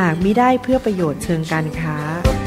[0.00, 1.96] หากมิได้เพื่อประโยชน์เชิงการค้า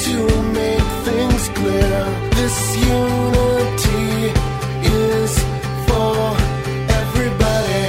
[0.07, 0.19] to
[0.59, 1.99] make things clear.
[2.37, 2.57] This
[3.01, 4.05] unity
[5.03, 5.31] is
[5.87, 6.15] for
[7.01, 7.83] everybody.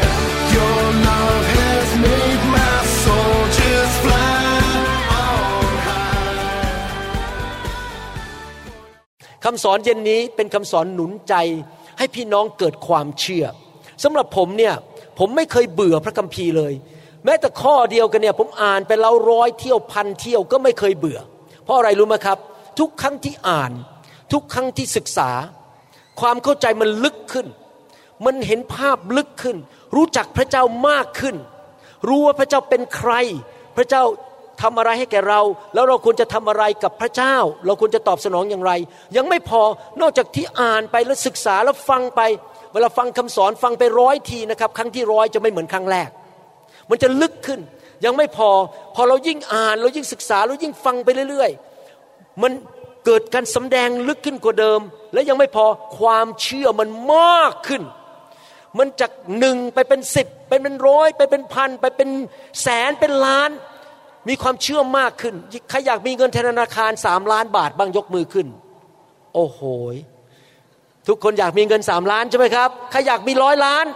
[0.56, 4.44] Your love has made my soul just fly
[5.24, 6.36] on high.
[9.44, 11.34] คำสอนเย็นนี้เป็นคำสอนหนุนใจ
[11.98, 13.44] ให้พี่น้องเกิดความเชื่อ
[14.02, 14.74] สำหรับผมเนี่ย
[15.18, 16.74] ผมไม่เคยเบื่อพระคัมภีร์เลย
[17.24, 21.20] แม้แต่ข้อเดียวกันเนี่ยผมอ่านไปแล้วร้อยเที่ยวพันเที่ยวก็ไม่เคยเบื่อ
[21.64, 22.38] เพราะอะไรรู้ไหมครับ
[22.78, 23.72] ทุกครั้งที่อ่าน
[24.32, 25.30] ทุกครั้งที่ศึกษา
[26.20, 27.46] ความเข้าใจมันลึกขึ้น
[28.26, 29.56] มันเห็นภาพลึกขึ้น
[29.96, 31.36] รู้จักพระเจ้ามากขึ้น
[32.08, 33.12] รู้ว่าพระเจ้าเป็นใคร
[33.76, 34.02] พระเจ้า
[34.62, 35.40] ทำอะไรให้แก่เรา
[35.74, 37.36] แล้วเราควรจะทำอะไรกับพระเจ้า
[37.66, 38.72] เราควรจะตอบสนองอย่างไร
[39.16, 39.62] ยังไม่พอ
[40.00, 42.20] นอกจากที่อ่านไปแล้วศึกษาแล้วฟังไป
[42.72, 46.10] เวลาฟังคำสอนฟังไปร้อยทีนะครับ ครั้งที่ร้อยจะไม่เหมือนครั้งแรก
[46.92, 47.60] มันจะลึกขึ้น
[48.04, 48.50] ยังไม่พอ
[48.94, 52.52] พอเรายิ่งอ่านเรายิ่งศึกษาเรายิ่งฟังไปเรื่อยๆ มัน
[53.04, 54.80] เกิดการสำแดงลึกขึ้นกว่าเดิม
[55.12, 55.64] และยังไม่พอ
[55.98, 57.82] ความเชื่อมันมากขึ้น
[58.78, 62.08] มันจากหนึ่งไปเป็นสิบไปเป็นร้อยไปเป็นพันไปเป็น
[62.62, 63.50] แสนเป็นล้าน
[64.28, 65.34] มีความเชื่อมากขึ้น
[65.70, 68.46] ใครอยากมีเงินธนาคารสามล้านบาทบ้างยกมือขึ้น
[69.34, 69.60] โอ้โห
[71.08, 73.86] ทุกคนอยากมีเงินสามล้านใช่ไหมครับใครอยากมีร้อยล้าน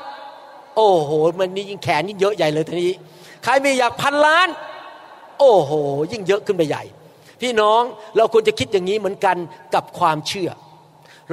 [0.76, 2.92] โอ้โห มันนี่ยิ่งแขนยิ่งเยอะใหญ่เลยทีนี้
[3.44, 4.48] ใครมีอยากพันล้าน
[5.38, 5.72] โอ้โห
[6.12, 6.82] ยิ่งเยอะขึ้นไปใหญ่
[7.40, 7.82] พี่น้อง
[8.16, 9.36] เราควรจะคิดอย่างนี้เหมือนกัน
[9.74, 10.50] กับความเชื่อ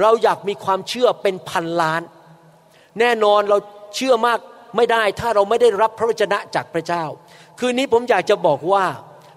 [0.00, 2.02] เราอยากมีความเชื่อเป็นพันล้าน
[3.00, 3.58] แน่นอนเรา
[3.94, 4.38] เชื่อมาก
[4.76, 7.04] ไม่ได้ถ้าเราไม่ได้รับพระวจนะจากพระเจ้า
[7.58, 8.84] คืนนี้ผมอยากจะบอกว่า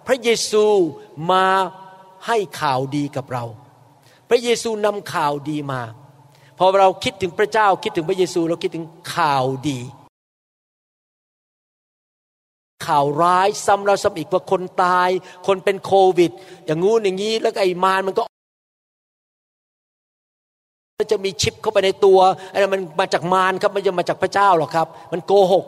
[0.08, 0.66] พระเยซู
[1.32, 1.46] มา
[2.28, 3.46] ให้ข่าวดีกับเรา
[4.30, 5.82] พระเยซูนำข่าวดีมา
[6.60, 9.80] พอเราคิดถึงพระเจ้าคิดถึงพระเยซูเราคิดถึงข่าวดี
[12.86, 15.10] ข่าวร้ายซ้ำแล้วซ้ำอีกว่าคนตาย
[15.48, 16.32] คนเป็นโควิด
[16.66, 18.24] อย่างงู้นอย่างนี้แล้วไอ้มารมันก็
[21.12, 22.20] จะมีชิปเข้าไปในตัว
[22.52, 25.66] ไอ้นั่นมันมาจากมารครับมันจะมาจากพระเจ้าหรอกครับ มันโกหก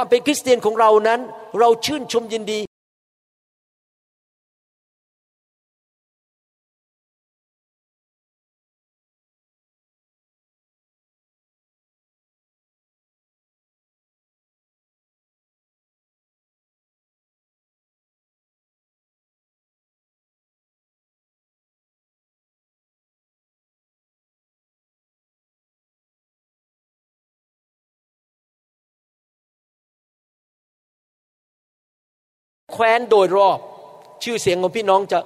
[0.00, 1.20] ความเป็นคริสเตียนของเรานั้น
[1.60, 2.60] เราชื่นชมยินดี
[32.78, 33.58] คว้นโดยรอบ
[34.22, 35.18] ชื่อเสียงของพี่น้องจะ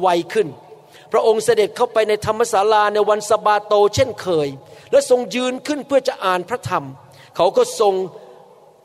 [0.00, 0.48] ไวขึ้น
[1.12, 4.48] พระองค์เสด็จเข้าไปในธรรมศาลาในวันสบาโตเช่นเคย
[4.90, 6.84] และทรงยืนขึ้นเพื่อจะอ่านพระธรรม
[7.36, 7.94] เขาก็ทรง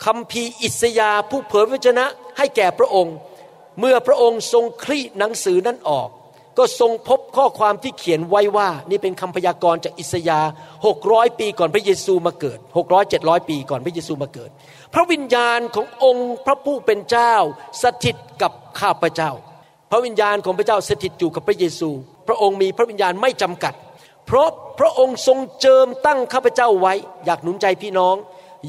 [0.05, 2.05] คำพีอิสยาผู้เผยพระวจนะ
[2.37, 3.15] ให้แก่พระองค์
[3.79, 6.09] เมื่อพระองค์ทรงคลี่หนังสือนั้นออก
[6.57, 10.49] ก็ทรงพบข้อความที่เขียนไว้ว่า นี่เป็นคำพยากรณ์จากอิสยาห์
[10.89, 14.49] 600 ปีก่อนพระเยซูมาเกิด 600 700 ปีก่อนพระเยซูมาเกิด
[14.93, 17.33] พระวิญญาณขององค์พระผู้เป็นเจ้า
[17.83, 19.31] สถิตกับข้าพเจ้า
[19.91, 21.89] พระวิญญาณของพระเจ้าสถิตอยู่กับพระเยซู
[22.27, 23.73] พระองค์มีพระวิญญาณไม่จำกัด
[24.25, 24.49] เพราะ
[24.79, 26.93] พระองค์ทรงเจิมตั้งข้าพเจ้าไว้
[27.25, 28.15] อยากหนุนใจพี่น้อง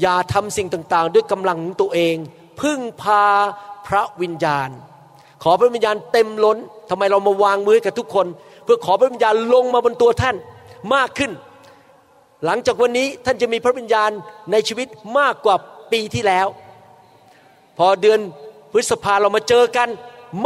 [0.01, 2.15] อย่าทำสิ่งต่างๆ ด้วยกำลังของตัวเอง
[2.61, 3.25] พึ่งพา
[3.87, 4.69] พระวิญญาณ
[5.43, 6.57] ขอพระวิญญาณเต็มล้น
[6.89, 8.27] ทำไมเรามาวางมือกับทุกคน
[8.63, 10.35] เพื่อขอพระวิญญาณลงมาบนตัวท่าน
[10.95, 11.31] มากขึ้น
[12.45, 14.11] หลังจากวันนี้ท่านจะมีพระวิญญาณ
[14.51, 14.87] ในชีวิต
[15.19, 15.55] มากกว่า
[15.91, 16.47] ปีที่แล้ว
[17.77, 18.19] พอเดือน
[18.71, 19.89] พฤษภาเรามาเจอกัน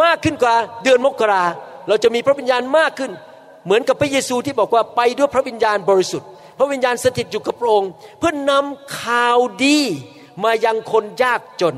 [0.02, 1.44] มากขึ้นกว่าเดือนมกรา
[1.88, 3.12] เราจะมีพระวิญญาณมากขึ้น
[3.66, 9.80] เหมือนกับพระเยซูที่บอกว่าไปด้วยพระวิญญาณบริสุทธิ์ พระวิญญาณสถิตอยู่กับพระองค์เพื่อนนำข่าวดี
[10.44, 11.76] มายังคนยากจน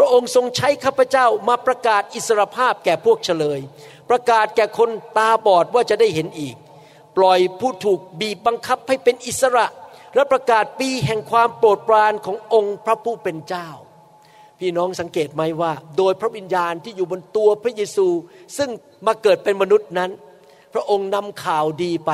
[0.00, 3.60] ระองค์ทรงใช้ข้าพเจ้ามาประกาศอิสรภาพแก่พวกเฉลย
[4.10, 6.56] ประกาศแก่คนตาบอดว่าจะได้เห็นอีก
[7.16, 9.66] ปล่อยผู้ถูกบีบบังคับให้เป็นอิสระ
[10.14, 13.68] และประกาศปีแห่งความโปรดปรานขององค์พระผู้เป็นเจ้า
[14.58, 18.08] พี่น้องสังเกตไหมว่า โดยพระวิญญาณที่อยู่บนตัวพระเยซู
[18.56, 18.70] ซึ่ง
[19.06, 20.10] มาเกิดเป็นมนุษย์นั้น
[20.74, 22.12] พระองค์นำข่าวดีไป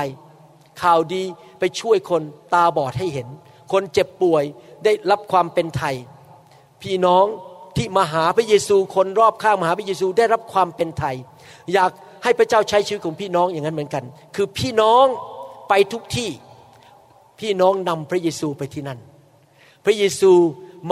[0.82, 1.22] ข่าวดี
[1.58, 2.22] ไปช่วยคน
[2.54, 3.28] ตาบอดให้เห็น
[3.72, 4.44] คนเจ็บป่วย
[4.84, 5.96] ได้รับความเป็นไทย
[6.82, 7.26] พี่น้อง
[7.76, 11.16] ที่มาหาพระเยซูคนรอบข้างมาหาพระเยซูได้รับความเป็นไทย
[11.74, 11.90] อยาก
[12.24, 14.04] ให้พระเจ้าใช้ชีวิตของพี่น้องอย่างนั้นเหมือนกัน
[14.36, 15.04] คือพี่น้อง
[15.68, 16.30] ไปทุกที่
[17.40, 18.98] พี่น้องนำพระเยซูไปที่นั่น
[19.84, 20.32] พระเยซู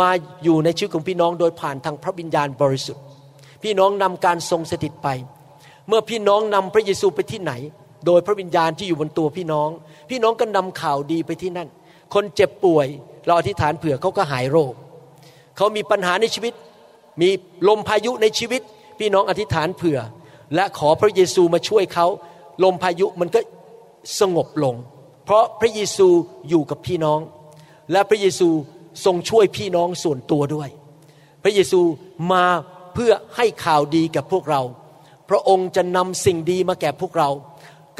[0.00, 0.08] มา
[0.44, 3.02] อยู่ในชีวิตของพี่น้องโดยผ่านทางพระวิญญาณบริสุทธิ์
[3.62, 5.08] พี่น้องนำการทรงสถิตไป
[5.88, 7.52] เมื่อพี่น้องนำพระเยซูไปที่ไหน
[8.06, 9.68] โดยพระวิญญาณที่อยู่บนตัวพี่น้อง
[10.10, 11.68] พี่น้องก็นำข่าวดีไปที่นั่น
[12.14, 12.86] คนเจ็บป่วย
[13.26, 14.72] เราอธิษฐานเผื่อเขาก็หายโรค
[15.56, 16.52] เขามีปัญหาในชีวิต
[17.20, 17.28] มี
[17.68, 18.62] ลมพายุในชีวิต
[18.98, 19.98] พี่น้องอธิษฐานเผื่อ
[20.54, 22.06] และขอพระเยซูมาช่วยเขา
[22.64, 23.40] ลมพายุมันก็
[24.20, 24.74] สงบลง
[25.24, 26.08] เพราะพระเยซู
[26.48, 27.20] อยู่กับพี่น้อง
[27.92, 28.48] และพระเยซู
[29.04, 30.68] ทรงช่วยพี่น้องส่วนตัวด้วย
[31.42, 31.80] พระเยซู
[32.32, 32.44] มา
[32.94, 34.62] เพื่อให้ข่าวดีกับพวกเรา
[35.30, 37.30] พระองค์จะนำสิ่งดีมาแก่พวกเรา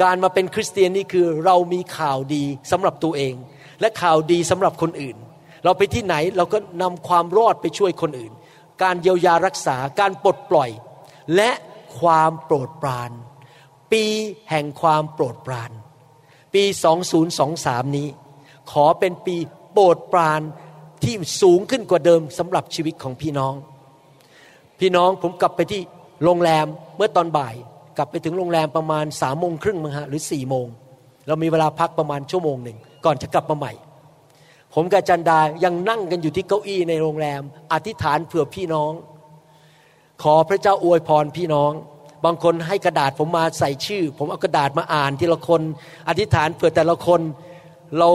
[0.01, 3.33] การมาเป็นคริสเตียนนี่คือเรามีข่าวดีสำหรับตัวเอง
[3.81, 5.15] และข่าวดีสำหรับคนอื่น
[5.63, 8.33] เราไปที่ไหนเราก็นำความรอดไปช่วยคนอื่น
[8.83, 10.69] การเยียวยารักษาการปลดปล่อย
[11.35, 11.51] และ
[11.99, 13.11] ความโปรดปราน
[13.91, 14.05] ปี
[14.49, 15.71] แห่งความโปรดปราน
[16.53, 16.63] ปี
[17.29, 18.07] 2023 นี้
[18.71, 19.35] ขอเป็นปี
[19.73, 20.41] โปรดปราน
[21.03, 23.53] ที่สูงขึ้นกว่าเดิมสำหรับชีวิตของพี่น้อง
[24.79, 25.81] พี่น้องผมกลับไปที่
[26.23, 26.65] โรงแรม
[26.97, 27.55] เมื่อตอนบ่าย
[27.97, 30.67] กลับไปถึงโรงแรมประมาณสามโมงครึ่งมั้งฮะหรือสี่โมง
[31.27, 33.73] เรามีเวลาพักประมาณชั่วโมงหนึ่งก่อนจะกลับมาใหม่
[34.75, 37.41] ผมกับจันดายังนั่งกันอยู่ที่เก้าอี้ในโรงแรม
[37.73, 38.91] อธิษฐานเผื่อพี่น้อง
[40.23, 41.71] ขอพระเจ้าอวยพรพี่น้อง
[42.25, 45.61] บางคนให้กระดาษผมมาใส่ชื่อ ผมเอากระดาษมาอ่านทีละคน
[46.09, 47.21] อธิษฐานเผื่อแต่ละคน
[47.99, 48.09] เรา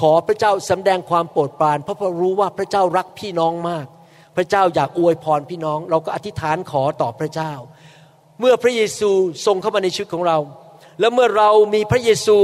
[0.00, 3.86] ขอพระเจ้าสำแดงความโปรดปราน เพราะเรารู้ว่าพระเจ้ารักพี่น้องมาก
[4.36, 7.52] พระเจ้าอยากอวยพรพี่น้อง เราก็อธิษฐานขอต่อพระเจ้า
[8.40, 9.10] เมื่อพระเยซู
[9.46, 10.38] ทรงเข้ามาในชีวิตของเรา
[11.00, 12.36] แล้วเมื่อเรามีพระเยซู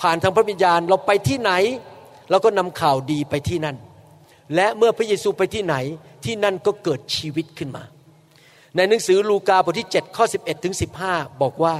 [0.00, 1.52] ผ่านทางพระวิญญาณเราไปที่ไหน
[2.30, 3.76] เราก็นำข่าวดีไปที่นั่น
[4.54, 5.76] และเมื่อพระเยซูไปที่ไหน
[6.24, 7.84] ที่นั่นก็เกิดชีวิตขึ้นมา
[8.76, 10.74] ในหนังสือลูกาบทที่7ข้อ11ถึง
[11.06, 11.76] 15 บอกว่า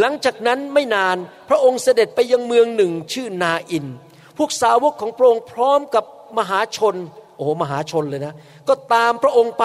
[0.00, 1.16] หลังจากนั้นไม่นาน
[1.48, 3.86] พระองค์เสด็จไปยังเมืองหนึ่งชื่อนาอิน
[4.38, 6.04] พวกสาวกของพระองค์พร้อมกับ
[6.38, 6.94] มหาชน
[7.36, 8.34] โอ้โหมหาชนเลยนะ
[8.68, 9.64] ก็ตามพระองค์ไป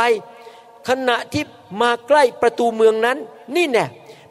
[0.90, 1.44] ขณะที่
[1.82, 3.18] มาใกล้ประตูเมืองนั้น
[3.56, 3.86] นี่แน่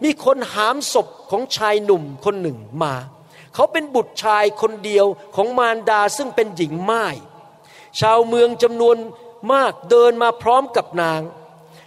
[0.05, 2.95] มีคนหามศพของชายหนุ่มคนหนึ่งมา
[3.59, 5.07] เขาเป็นบุตรชายคนเดียว
[5.37, 7.17] ของมารดาซึ่งเป็นหญิงม่าย
[8.01, 8.97] ชาวเมืองจำนวน
[9.53, 11.21] มากเดินมาพร้อมกับนาง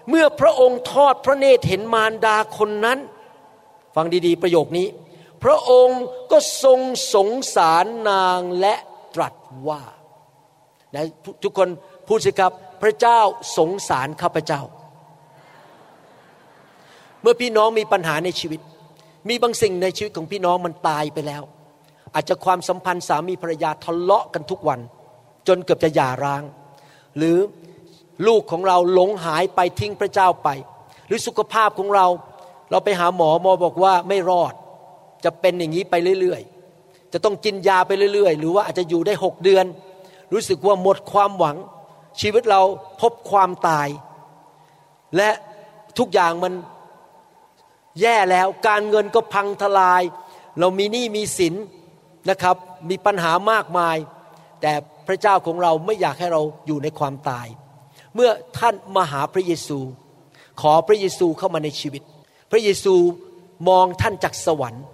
[0.10, 3.00] เมื่อพระองค์ทอดพระเนตรเห็นมารดาคนนั้น
[3.96, 4.88] ฟังดีๆประโยคนี้
[5.44, 6.02] พระองค์
[6.32, 6.80] ก็ทรง
[7.14, 8.76] สงสารนางและ
[9.16, 9.34] ตรัส
[9.68, 9.82] ว่า
[10.96, 11.06] นะ
[11.44, 11.70] ทุกคน
[12.08, 12.52] พูดสิครับ
[12.82, 13.20] พระเจ้า
[13.58, 14.62] สงสารข้าพเจ้า
[17.22, 18.62] เมื่อพี่น้องมีปัญหาในชีวิต
[19.30, 21.44] มีบางสิ่งในชีวิตของพี่น้องมันตายไปแล้ว
[22.14, 24.80] อาจจะความสัมพันธ์สามีภรรยาทะเลาะกันทุกวัน
[25.48, 26.44] จนเกือบจะหย่าร้าง
[27.18, 27.38] หรือ
[28.28, 30.50] ลูกของเราหลงหายไปทิ้งพระเจ้าไป
[31.08, 32.08] หรือสุขภาพของเรา
[32.72, 34.54] เราไปหาหมอหมอบอกว่าไม่รอด
[35.24, 39.66] จะเป็นอย่างนี้ไปเรื่อยๆ จะต้องกินยาไปเรื่อยๆ หรือว่าอาจจะอยู่ได้หกเดือน
[40.34, 41.58] รู้สึกว่าหมดความหวัง
[42.22, 42.62] ชีวิตเรา
[43.02, 43.88] พบความตาย
[45.18, 45.30] และ
[45.98, 46.54] ทุกอย่างมัน
[48.02, 50.04] แย่แล้วการเงินก็พังทลาย
[50.60, 51.54] เรามีหนี้มีสิน
[52.30, 52.56] นะครับ
[52.90, 53.98] มีปัญหามากมาย
[54.62, 54.74] แต่
[55.08, 57.48] พระเจ้าของเราไม่อยากให้เราอยู่ในความตาย
[58.16, 59.80] เมื่อท่านมาหาพระเยซู
[60.62, 62.02] ขอพระเยซูเข้ามาในชีวิต
[62.52, 62.94] พระเยซู
[63.70, 64.86] มองท่านจากสวรรค์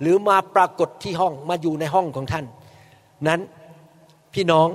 [0.00, 2.44] หรือมาปรากฏที่ห้องมาอยู่ในห้องของท่าน
[3.28, 3.40] นั้น
[4.34, 4.68] พี่น้อง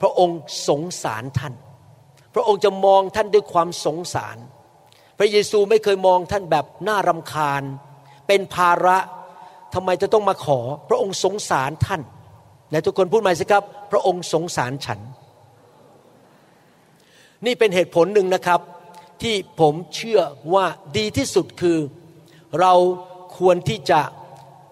[0.00, 0.38] พระองค์
[0.68, 1.54] สงสารท่าน
[2.34, 4.36] พระองค์จะมองท่านด้วยความสงสาร
[5.18, 7.62] พระเยซูไม่เคยมองท่านแบบน่ารำคาญ
[8.26, 8.98] เป็นภาระ
[9.74, 12.02] ทำไมจะต้องมาขอ พระองค์สงสารท่าน
[12.68, 13.62] ไหนทุกคนพูดใหม่สิครับ
[13.92, 15.00] พระองค์สงสารฉัน
[17.46, 18.60] นี่เป็นเหตุผลหนึ่งนะครับ
[19.22, 20.20] ที่ผมเชื่อ
[20.54, 20.64] ว่า
[20.96, 21.78] ดีที่สุดคือ
[22.60, 22.72] เรา
[23.38, 24.00] ควรที่จะ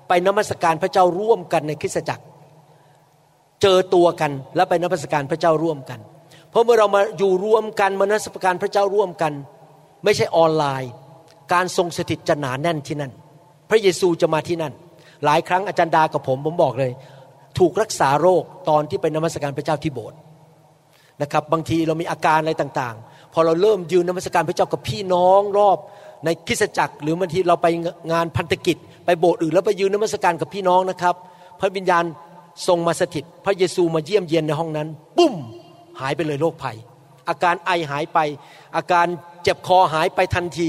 [0.08, 2.24] ไปนมัสการพระเจ้าร่วมกันในคริสตจักร
[3.62, 6.00] เจอตัวกันแล้วไปนมัสการพระเจ้าร่วมกัน
[6.50, 9.32] เพราะเมื่อเรามาอยู่ร่วมกันมานมัสการพระเจ้าร่วมกัน
[10.04, 10.92] ไม่ใช่ออนไลน์
[11.52, 13.12] การทรงสถิตจะหนาแน่นที่นั่น
[13.70, 14.72] พระเยซูจะมาที่นั่น
[15.24, 16.92] หลายครั้งอาจารย์ดากับผมผมบอกเลย
[17.58, 20.18] ถูกรักษาโรคตอนที่ไปนมัสการพระเจ้าที่โบสถ์
[21.22, 25.78] นะครับบางทีเรามีอาการอะไรต่างๆ พอเราเริ่มยืนนมัสการพระเจ้ากับพี่น้องรอบ
[26.24, 27.66] ในคริสตจักร หรือบางทีเราไป
[28.12, 28.76] งานพันธกิจ
[29.06, 31.14] ไปโบสถ์อื่นแล้วไปยืนนมัสการกับพี่น้องนะครับ
[31.60, 32.04] พระวิญญาณ
[32.66, 34.88] ทรงมาสถิต พระเยซูมาเยี่ยมเยียนในห้องนั้น
[35.18, 35.34] ปุ้ม
[36.00, 36.76] หายไปเลยโรคภัย
[37.28, 38.18] อาการไอหายไป
[38.76, 39.06] อาการ
[39.42, 40.68] เจ็บคอหายไปทันที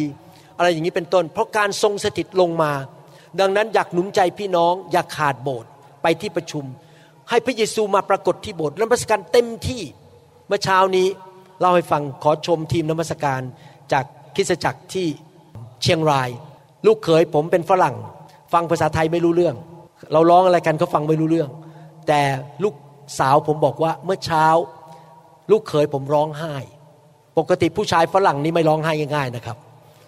[0.58, 2.72] อะไรอย่างนี้เป็นต้น เพราะการทรงสถิตลงมา
[3.40, 5.70] ดังนั้นอยากหนุนใจพี่น้องอย่าขาดโบสถ์
[6.02, 6.66] ไปที่ประชุม
[7.30, 9.82] ให้พระเยซูมาปรากฏที่โบสถ์นมัสการเต็มที่
[10.48, 11.08] เมื่อเช้านี้
[11.60, 13.42] เล่าให้ฟังขอชมทีมนมัสการ
[13.92, 15.08] จากคริสตจักรที่
[15.82, 16.30] เชียงราย
[16.86, 17.96] ลูกเขยผมเป็นฝรั่ง
[18.54, 19.56] ฟังภาษาไทยไม่รู้เรื่อง
[20.12, 21.50] เราร้องอะไรกันเขาฟังไม่รู้เรื่อง
[22.08, 22.22] แต่
[22.64, 22.76] ลูก
[23.20, 24.46] สาวผมบอกว่าเมื่อเช้า
[25.52, 26.56] ลูกเขยผมร้องไห้
[27.38, 29.58] ปกติผู้ชายฝรั่งนี่ไม่ร้องไห้ง่ายๆนะครับ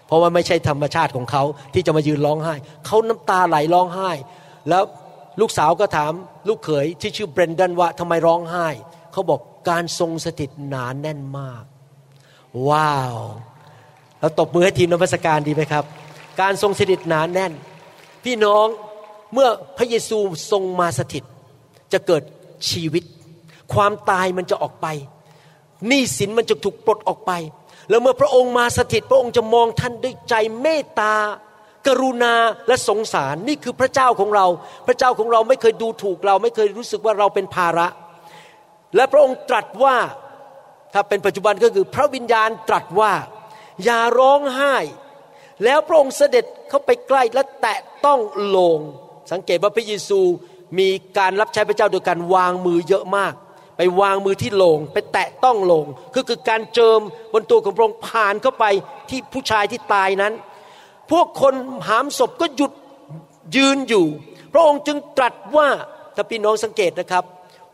[0.06, 1.42] เพราะว่าไม่ใช่ธรรมชาติของเขา
[1.74, 2.54] ที่จะมายืนร้องไห้
[2.86, 4.10] เขาน้ำตาไหลร้องไห้
[4.68, 4.84] แล้ว
[5.40, 6.12] ลูกสาวก็ถาม
[6.48, 8.68] ลูกเขยที่ชื่อเบรนดันว่าทำไมร้องไห้
[9.12, 11.64] เขาบอกการทรงสถิตหนานแน่นมาก
[12.68, 13.16] ว้าว
[14.20, 15.84] เราตบมือให้ทีมนมัสการดีไหมครับ
[16.40, 17.52] การทรงสถิตหนานแน่น
[18.24, 18.66] พี่น้อง
[19.32, 20.18] เมื่อพระเยซู
[20.50, 21.24] ทรงมาสถิต
[21.92, 22.22] จะเกิด
[22.70, 23.04] ชีวิต
[23.74, 24.86] ความตายมันจะออกไป
[25.86, 27.32] หนี้สินมันจะถูกปลดออกไป
[27.90, 31.14] แล้วเมื่อพระองค์มาสถิตพระองค์จะมองท่านด้วยใจเมตตา
[31.86, 32.34] กรุณา
[32.68, 34.46] และสงสารนี่คือพระเจ้าของเรา
[34.86, 37.86] พระเจ้าของเราไม่เคยดูถูกเรา ไม่เคยรู้สึกว่าเราเป็นภาระ
[38.96, 39.96] และพระองค์ตรัสว่า
[40.94, 43.12] ถ้าเป็นปัจจุบันก็คือพระวิญญาณตรัสว่า
[43.84, 44.76] อย่าร้องไห้
[45.64, 48.80] แล้วพระองค์เสด็จเข้าไปใกล้และแตะต้องโลง
[49.32, 50.20] สังเกตว่าพระเยซู
[50.78, 53.34] มีการรับใช้พระเจ้าโดยการวางมือเยอะมาก
[53.76, 57.00] ไปวางมือที่โลง ไปแตะต้องโลงคือคือการเจิม
[57.32, 58.64] บนตัวของพระองค์ผ่านเข้าไป
[59.08, 60.32] ที่ผู้ชายที่ตายนั้น
[61.10, 61.54] พวกคน
[61.88, 62.72] หามศพก็หยุด
[63.56, 64.06] ยืนอยู่
[64.52, 65.68] พระองค์จึงตรัสว่า
[66.16, 67.24] ถ้าพี่น้องสังเกตนะครับ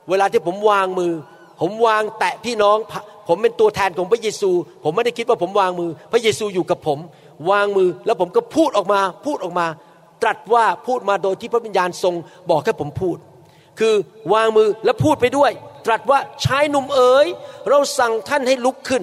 [0.08, 1.12] เวลาที่ผมวางมือ
[1.60, 2.78] ผมวางแตะพี่น้อง
[3.28, 4.50] ผมเป็นตัวแทนของพระเยซู
[4.84, 6.98] ผมไม่ได้คิดว่าผมวางมือ พระเยซูอยู่กับผม
[7.50, 9.66] วางมือแล้วผมก็พูดออกมา พูดออกมา
[10.22, 12.14] ตรัสว่าพูดมาโดยที่พระวิญญาณทรง
[12.50, 13.16] บอกให้ผมพูด
[13.80, 13.94] คือ
[14.34, 15.52] วางมือแล้วพูดไปด้วย
[15.86, 17.26] ตรัสว่าชายหนุ่มเอ๋ย
[17.68, 19.02] เราสั่งท่านให้ลุกขึ้น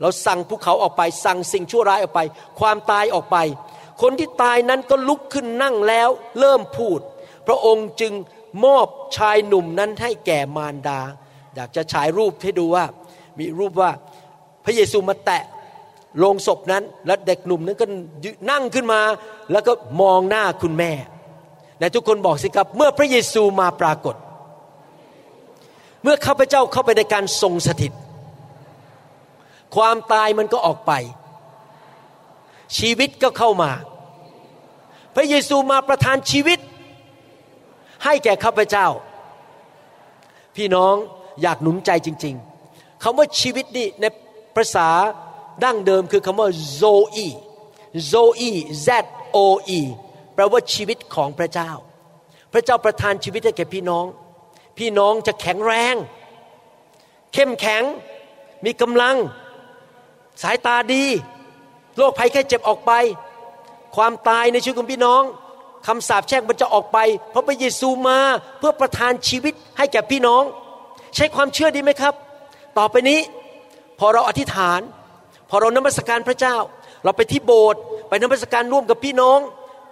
[0.00, 2.20] เราสั่งภูเขาออกไป สั่งสิ่งชั่วร้ายออกไป
[2.60, 3.36] ความตายออกไป
[4.02, 7.00] คนที่ตายนั้นก็ลุกขึ้นนั่งแล้วเริ่มพูด
[7.46, 8.12] พระองค์จึง
[8.64, 11.00] มอบชายหนุ่มนั้นให้แก่มารดา
[11.54, 12.84] อยากจะฉายรูปให้ดูว่า
[13.38, 13.90] มีรูปว่า
[14.64, 15.42] พระเยซูมาแตะ
[16.18, 17.86] โลงศพนั้น และเด็กหนุ่มนั้นก็
[18.50, 19.00] นั่งขึ้นมา
[19.52, 20.92] แล้วก็มองหน้าคุณแม่
[21.78, 24.14] แต่ทุกคนบอกสิครับ เมื่อพระเยซูมาปรากฏ
[26.02, 27.92] เมื่อข้าพเจ้าเข้าไปในการทรงสถิต
[29.76, 30.92] ความตายมันก็ออกไป
[32.78, 33.70] ชีวิตก็เข้ามา
[35.14, 36.58] พระเยซูมาประทานชีวิต
[38.04, 38.86] ให้แก่ข้าพเจ้า
[40.56, 40.94] พี่น้อง
[41.42, 42.34] อยากหนุนใจจริง
[42.70, 44.04] ๆคำว่าชีวิตนี่ใน
[44.56, 44.88] ภาษา
[45.64, 46.48] ดั้งเดิมคือคำว่า
[46.80, 47.28] zoe
[48.12, 48.50] zoe
[48.86, 48.88] z
[49.36, 49.38] o
[49.78, 49.80] e
[50.34, 51.70] แปลว่าชีวิตของพระเจ้า
[52.52, 54.04] พระเจ้าประทานชีวิตให้แก่พี่น้อง
[54.80, 55.94] พี่น้องจะแข็งแรง
[57.34, 57.82] เข้มแข็ง
[58.64, 59.16] มีกำลัง
[60.42, 61.04] สายตาดี
[61.96, 62.92] โรคภัยแค่เจ็บออกไป
[63.96, 65.22] ความตายในชีวิตของพี่น้อง
[65.86, 66.98] คำสาปแช่งมันจะออกไป
[67.30, 68.18] เพราะพระเยซูมา
[68.58, 70.42] เพื่อประทานชีวิตให้แก่พี่น้อง
[71.16, 72.14] ใช้ความเชื่อดีไหมครับ
[72.78, 73.20] ต่อไปนี้
[73.98, 74.80] พอเราอธิษฐาน
[75.50, 76.56] พอเรานมัสการพระเจ้า
[77.04, 79.38] เราไปที่โบสถ์ไปนมัสการร่วมกับพี่น้อง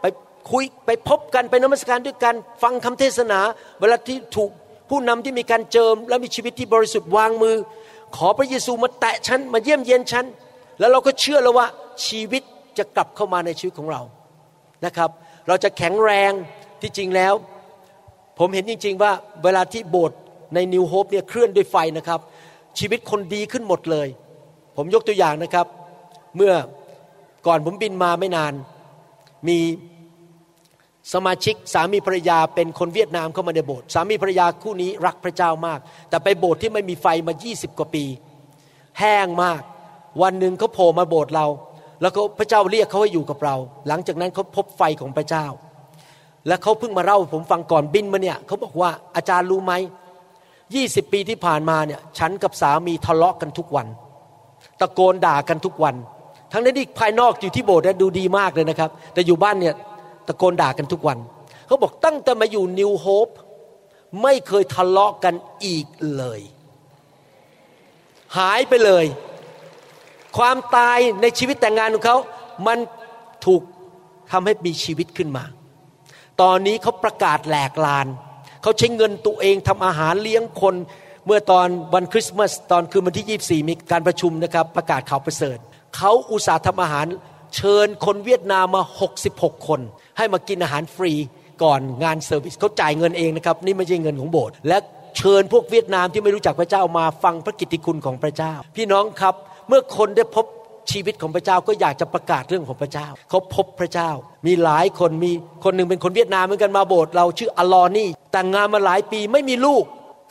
[0.00, 0.04] ไป
[0.50, 3.40] คุยไปพบกันไปนมัสการด้วยกัน ฟังคำเทศนา
[3.80, 4.50] เวลาที่ถูก
[4.90, 7.57] ผู้นำที่มีการเจิมและมีชีวิตที่บริสุทธิ์วางมือ
[8.16, 10.25] ขอพระเยซูมาแตะฉันมาเยี่ยมเยียนฉัน
[10.78, 11.66] แล้วเราก็เชื่อแล้วว่า
[12.07, 12.42] ชีวิต
[12.78, 14.02] จะกลับเข้ามาในชีวิตของเรา
[14.87, 15.11] นะครับ
[15.49, 16.33] เราจะแข็งแรง
[16.80, 17.35] ที่จริงแล้ว
[18.38, 19.12] ผมเห็นจริง ๆ ว่า
[19.45, 20.18] เวลาที่โบสถ์
[20.54, 22.21] ในนิวโฮปเนี่ยเคลื่อนด้วยไฟนะครับ
[22.78, 24.09] ชีวิตคนดีขึ้นหมดเลย
[24.76, 25.66] ผมยกตัวอย่างนะครับ
[26.37, 26.54] เมื่อ
[27.47, 28.52] ก่อนผมบินมาไม่นาน
[29.49, 29.59] มี
[31.12, 38.04] สมาชิกสามีภรรยาเป็นคนเวียดนามเข้ามาในโบสถ์สามีภรรยาคู่นี้รักพระเจ้ามาก แต่ไปโบสถ์ที่ไม่มีไฟมา 20 กว่าปี
[39.00, 39.60] แห้งมาก
[40.22, 41.46] วันหนึ่งเขาโผล่มาโบสถ์เรา
[42.02, 43.56] แล้วก็พระเจ้าเรียกเขาให้อยู่กับเรา
[43.88, 45.46] หลังจากนั้นเขาพบไฟของพระเจ้า
[46.46, 49.72] และเขาเพิ่งมาเล่าผมฟังก่อนบินมาเนี่ยเขาบอกว่าอาจารย์รู้ไหม
[50.74, 53.86] ยี่สิบปีที่ผ่านมาเนี่ยฉันกับสามีทะเลาะกันทุกวัน
[54.80, 55.94] ตะโกนด่ากันทุกวัน
[56.52, 59.74] ทั้งนั้นที่ภายนอกอยู่ที่โบสถ์ดูดีมากเลยนะครับ แต่อยู่บ้านเนี่ย
[60.28, 61.18] ตะโกนด่ากันทุกวัน
[61.66, 63.28] เขาบอกตั้งแต่มาอยู่นิวโฮป
[64.23, 66.40] ไม่เคยทะเลาะกันอีกเลย
[68.37, 69.06] หายไปเลย
[70.37, 72.16] ความตายในชีวิตแต่งงานของเขา
[72.66, 72.78] มัน
[73.47, 73.62] ถูก
[74.30, 75.44] ทำให้มีชีวิตขึ้นมา
[76.42, 78.06] ตอนนี้เขาประกาศแหลกลาน
[78.62, 80.75] เขาใช้เงินตัวเองทำอาหารเลี้ยงคน
[81.26, 85.58] เมื่อตอนวันคริสต์มาสตอนคืนวันที่ 24 มีการประชุมนะครับ ประกาศข่าวประเสริฐ
[85.97, 87.06] เขาอุตส่าห์ทำอาหาร
[87.57, 88.83] เชิญคนเวียดนามมา
[89.25, 89.81] 66 คน
[90.17, 91.12] ให้มากินอาหารฟรี
[91.62, 94.78] ก่อนงาน service เขาจ่ายเงินเองนะครับ นี่ไม่ใช่เงินของโบสถ์และ
[95.17, 99.35] เชิญพวกเวียดนามที่ไม่รู้จักพระเจ้ามาฟังพระกิตติคุณของพระเจ้า พี่น้องครับ
[99.69, 100.45] เมื่อคนได้พบ
[100.90, 104.11] ชีวิตของพระเจ้าก็อยากจะประกาศเรื่องของพระเจ้า เขาพบพระเจ้า
[104.47, 105.33] มีหลายคนมี
[105.64, 109.85] คนหนึ่งเป็นคนเวียดนามเหมือนกันมาโบสถ์เราชื่ออลอนี่แต่งงานมาหลายปีไม่มีลูก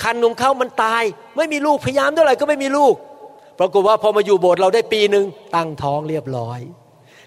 [0.03, 1.03] คันของเขามันตาย
[1.37, 2.95] ไม่มีลูกพยายามเท่าไหร่ก็ไม่มีลูก
[3.59, 6.59] ปรากฏว่าพอมาอยู่โบสถ์เราได้ปีหนึ่งตั้งท้องเรียบร้อย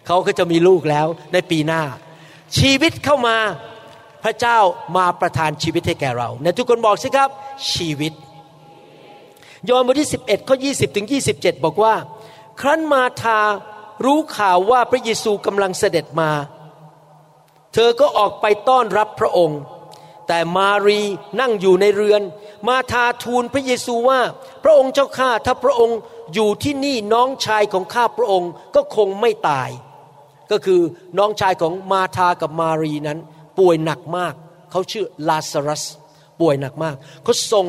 [0.07, 1.83] เขาก็จะมีลูกแล้วในปีหน้า
[2.59, 3.37] ชีวิตเข้ามา
[4.25, 4.59] พระเจ้า
[4.97, 7.30] มาประทานชีวิตให้แก่เราในทุกคนบอกสิครับ
[7.73, 8.12] ชีวิต
[9.69, 11.95] ยอห์นบทที่ 11ข้อ20ถึง27 บอกว่า
[12.61, 13.40] ครั้นมาทา
[14.04, 16.30] รู้ข่าวว่าพระเยซูกำลังเสด็จมา
[17.75, 19.61] เธอก็ออกไปต้อนรับพระองค์
[20.28, 21.00] แต่มารี
[21.40, 22.23] นั่งอยู่ในเรือน
[22.69, 24.21] มาทาทูลพระเยซูว่า
[24.64, 25.99] พระองค์เจ้าข้าถ้าพระองค์
[26.35, 29.71] อยู่ที่นี่น้องชายของข้าพระองค์ก็คงไม่ตาย
[30.50, 30.80] ก็คือ
[31.19, 33.19] น้องชายของมาธากับมารีนั้น
[33.59, 34.35] ป่วยหนักมาก
[34.71, 35.85] เขาชื่อลาซารัส
[36.40, 37.66] ป่วยหนักมาก เขาส่ง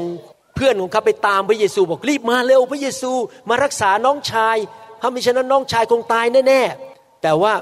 [0.55, 3.11] เพื่อนของเขาไปตามพระเยซูบอกรีบมาเร็วพระเยซู
[3.50, 4.57] มารักษาน้องชาย
[5.01, 7.53] ถ้าไม่ฉะนั้นน้องชายคงตายแน่ๆ แต่ว่า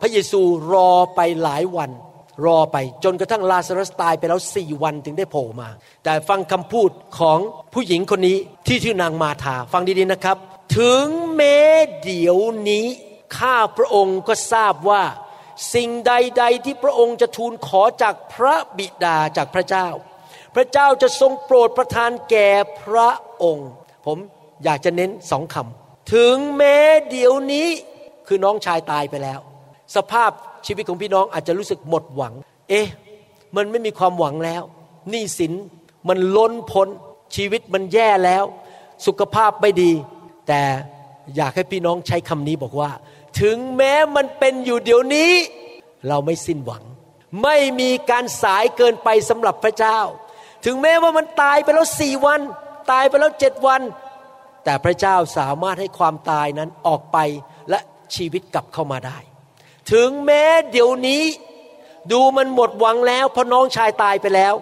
[0.00, 0.40] พระเยซู
[0.72, 1.90] รอไปหลายวัน
[2.46, 5.68] รอไปจนกระทั่งลาซารัสตายไปแล้วสี่วันถึงได้โผล่มา
[6.04, 7.38] แต่ฟังคำพูดของ
[7.74, 8.36] ผู้หญิงคนนี้
[8.66, 10.36] ที่ชื่อนางมาธาฟังดีๆนะครับ
[10.78, 11.58] ถึงแม้
[12.02, 12.38] เดี๋ยว
[12.68, 12.86] นี้
[13.38, 15.02] ข้าพระองค์ก็ทราบว่า
[15.74, 19.88] สิ่งใดๆที่พระองค์จะทูลขอจากพระบิดาจากพระเจ้า
[20.54, 22.48] พระเจ้าจะทรงโปรดประทานแก่
[22.80, 23.10] พระ
[23.42, 23.70] องค์
[24.06, 24.18] ผม
[24.64, 26.76] อยากจะเน้นสองคำถึงแม้
[27.10, 27.68] เดี๋ยวนี้
[28.26, 29.40] คือน้องชายตายไปแล้ว
[29.96, 30.30] สภาพ
[30.66, 32.34] ชีวิตของพี่น้องอาจจะรู้สึกหมดหวัง
[32.68, 32.86] เอ๊ะ
[33.56, 34.62] มันไม่มีความหวังแล้ว
[35.10, 35.52] หนี้สิน
[36.08, 36.88] มันล้นพ้น
[37.36, 38.44] ชีวิตมันแย่แล้ว
[39.06, 39.92] สุขภาพไม่ดี
[40.48, 40.62] แต่
[41.36, 42.90] อยากให้พี่น้องใช้คำนี้บอกว่า
[43.40, 45.32] ถึงแม้มันเป็นอยู่เดี๋ยวนี้
[46.08, 46.82] เราไม่สิ้นหวัง
[47.42, 49.98] ไม่มีการสายเกินไปสำหรับพระเจ้า
[50.64, 52.40] ถึงแม้ว่ามันตายไปแล้วสี่วัน
[52.92, 53.82] ตายไปแล้วเจ็ดวัน
[54.64, 57.18] แต่พระเจ้าสามารถให้ความตายนั้นออกไป
[57.70, 57.78] และ
[58.14, 59.18] ชีวิตกลับเข้ามาได้
[59.92, 61.22] ถึงแม้เดี๋ยวนี้
[62.12, 64.54] ดูมันหมดหวังแล้วเพราะน้องชายตายไปแล้ว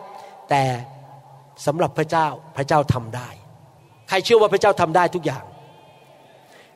[0.50, 0.62] แต่
[1.66, 3.28] สำหรับพระเจ้าพระเจ้าทำได้
[4.08, 5.44] ใครเชื่อว่าพระเจ้าทำได้ทุกอย่าง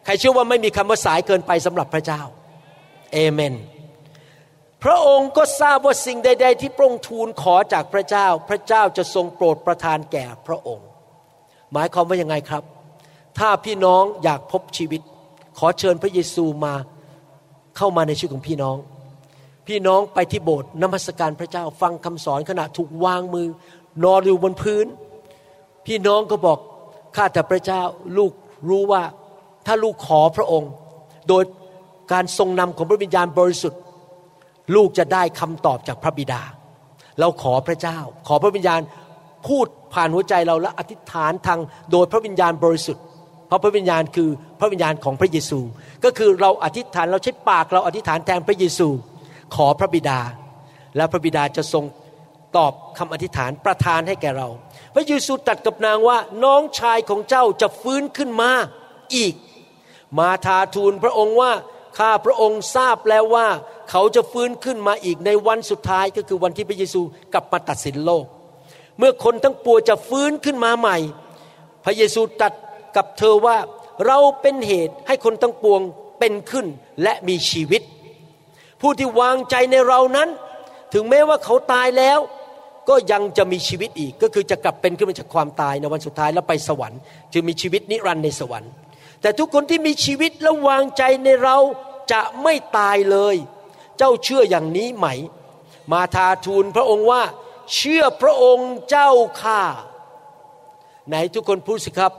[0.05, 2.21] ใครเชื่อว่าไม่มีคำว่าสายเกินไปสำหรับพระเจ้า
[3.13, 3.55] เอเมน
[4.85, 10.87] พระองค์ก็ทราบว่าสิ่งใด ๆ ที่พระองค์ทูลขอจากพระเจ้า พระเจ้าจะทรงโปรดประทานแก่พระองค์
[11.73, 12.63] หมายความว่ายังไงครับ
[13.39, 15.01] ถ้าพี่น้องอยากพบชีวิต
[15.59, 16.75] ขอเชิญพระเยซูมา
[17.77, 18.77] เข้ามาในชีวิตของพี่น้อง
[19.69, 23.47] พี่น้องไปที่โบสถ์นมัสการพระเจ้าฟังคำสอนขณะถูกวางมือ
[24.05, 24.87] นอนอยู่บนพื้น
[25.87, 26.59] พี่น้องก็บอก
[27.17, 27.83] ข้าแต่พระเจ้า
[28.17, 28.33] ลูก
[28.69, 29.03] รู้ว่า
[29.67, 30.71] ถ้าลูกขอพระองค์
[31.29, 31.43] โดย
[32.13, 33.81] การทรงนำของพระวิญญาณบริสุทธิ์
[34.75, 36.43] ลูกจะได้คำตอบจากพระบิดา
[37.21, 37.99] เราขอพระเจ้า
[38.29, 38.81] ขอพระวิญญาณ
[39.47, 41.59] พูดผ่านหัวใจเราและอธิษฐานทาง
[41.93, 43.05] โดยพระวิญญาณบริสุทธิ์
[43.47, 45.61] เพราะพระวิญญาณคือพระวิญญาณของพระเยซู
[46.05, 48.89] ก็คือเราอธิษฐานเราใช้ปากเราอธิษฐานแทนพระเยซู
[49.55, 50.21] ขอพระบิดา
[50.97, 51.85] และพระบิดาจะทรง
[52.57, 54.49] ตอบคำอธิษฐานประทานให้แก่เรา
[54.95, 58.51] พระเยซูตรัสกับนางว่าน้องชายของเจ้าจะฟื้นขึ้นมา
[59.17, 59.35] อีก
[60.19, 61.53] มาทาทูลพระองค์ว่า
[61.99, 63.47] ข้าพระองค์ทราบแล้วว่า
[63.91, 67.01] เขาจะฟื้นขึ้นมาอีกในวันสุดท้ายก็คือวันที่พระเยซู
[67.33, 68.27] กลับมาตัดสินโลก
[68.99, 70.97] เมื่อคนทั้งปวงจะฟื้นขึ้นมาใหม่
[71.85, 72.53] พระเยซูตรัส
[72.97, 73.57] กับเธอว่า
[74.07, 75.81] เราเป็นเหตุให้คนทั้งปวง
[76.19, 76.67] เป็นขึ้น
[77.03, 77.83] และมีชีวิต
[78.81, 80.29] ผู้ที่วางใจในเรานั้น
[80.95, 82.19] ถึงแม้ว่าเขาตายแล้ว
[82.89, 87.01] ก็ยังจะมีชีวิตอีกก็คือจะกลับเป็นขึ้นมาจากความตายในวันสุดท้ายแล้วไปสวรรค์
[87.33, 88.73] จึงมีชีวิตนิรันดร์ในสวรรค์
[89.25, 91.57] แต่ทุกคนที่มีชีวิตและวางใจในเรา
[92.13, 93.37] จะไม่ตายเลย
[93.99, 95.07] เจ้าเชื่ออย่างนี้ไหม
[95.93, 97.23] มาทาทูลพระองค์ว่า
[97.75, 99.11] เชื่อพระองค์เจ้า
[99.41, 99.63] ข้า
[101.09, 102.13] ไหนทุกคนพูดสิครับ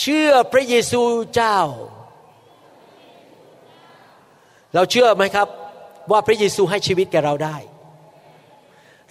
[0.00, 1.02] เชื่อพระเยซู
[1.34, 1.58] เจ้า
[4.74, 5.48] เราเชื่อไหมครับ
[6.10, 7.56] ว่าพระเยซูให้ชีวิตแก่เราได้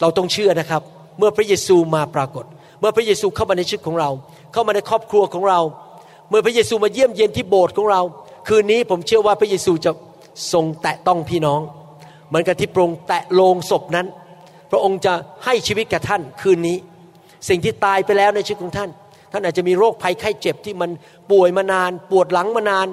[0.02, 0.82] เราต้องเชื่อนะครับ
[1.18, 2.46] เมื่อพระเยซูมาปรากฏ
[2.80, 4.10] เมื่อพระเยซูเข้ามาในชีวิตของเรา
[4.52, 5.62] เข้ามาในครอบครัวของเรา
[6.32, 8.02] เมื่อพระเยซูมาเยี่ยมเยียนที่โบสถ์ของเรา
[8.48, 9.92] คืนนี้ผมเชื่อว่าพระเยซูจะ
[10.54, 11.62] ทรงแตะต้องพี่น้อง
[12.28, 14.08] เหมือนกับที่พระองค์แตะโลงศพนั้น
[14.72, 15.14] พระองค์จะ
[15.46, 16.78] ให้ชีวิตแก่ท่านคืนนี้
[17.50, 18.90] สิ่งที่ตายไปแล้วในชีวิตของท่าน
[19.32, 20.90] ท่านอาจจะมีโรคภัยไข้เจ็บที่มัน
[21.32, 22.88] ป่วยมานาน ปวดหลังมานาน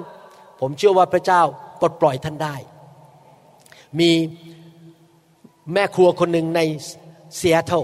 [0.59, 1.41] ผมเชื่อว่าพระเจ้า
[1.79, 2.55] ปลดปล่อยท่านได้
[3.99, 4.11] มี
[5.73, 6.61] แม่ครัวคนหนึ่งใน
[7.37, 7.83] เซียเทล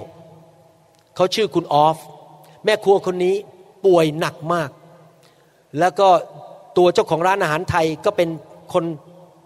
[1.15, 1.97] เขาชื่อคุณออฟ
[2.65, 3.35] แม่ครัวคนนี้
[3.85, 4.69] ป่วยหนักมาก
[5.79, 6.07] แล้วก็
[6.77, 8.29] ตัวเจ้าของร้านอาหารไทยก็เป็น
[8.73, 8.83] คน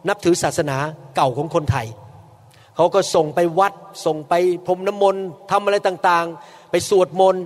[0.08, 0.78] นับถือศาสนา
[1.16, 1.88] เก่าของคนไทย
[2.76, 3.74] เขาก็ส่งไปวัด
[4.06, 4.34] ส่งไป
[4.68, 7.44] พรมน้ำมนต์ทำอะไรต่างๆ ไปสวดมนต์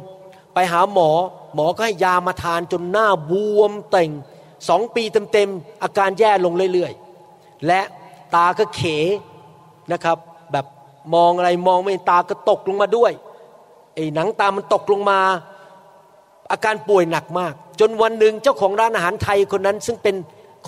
[0.53, 1.09] ไปหาหมอ
[1.55, 4.11] หมอก็ให้ยามาทานจนหน้าบวมเต่ง
[4.69, 7.81] สองปีเต็มๆ อาการแย่ลงเรื่อยๆ และ
[8.35, 8.81] ตาก็เข
[9.91, 10.17] นะครับ
[10.51, 10.65] แบบ
[11.15, 13.11] มองอะไรมองไม่เห็นตาก็ตกลงมาด้วย
[13.93, 15.19] ไอ้หนังตามันตกลงมา
[16.51, 20.15] อาการป่วยหนักมาก จนวันหนึ่งเจ้าของร้านอาหารไทยคนนั้น ซึ่งเป็น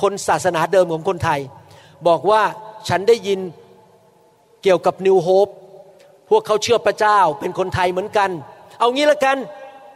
[0.01, 1.39] คนศาสนาเดิมของคนไทย
[2.07, 2.41] บอกว่า
[2.89, 3.39] ฉันได้ยิน
[4.63, 5.47] เกี่ยวกับนิวโฮป
[6.29, 8.29] พวกเขาเชื่อพระเจ้าเป็นคนไทยเหมือนกัน
[8.79, 9.37] เอางี้ละกัน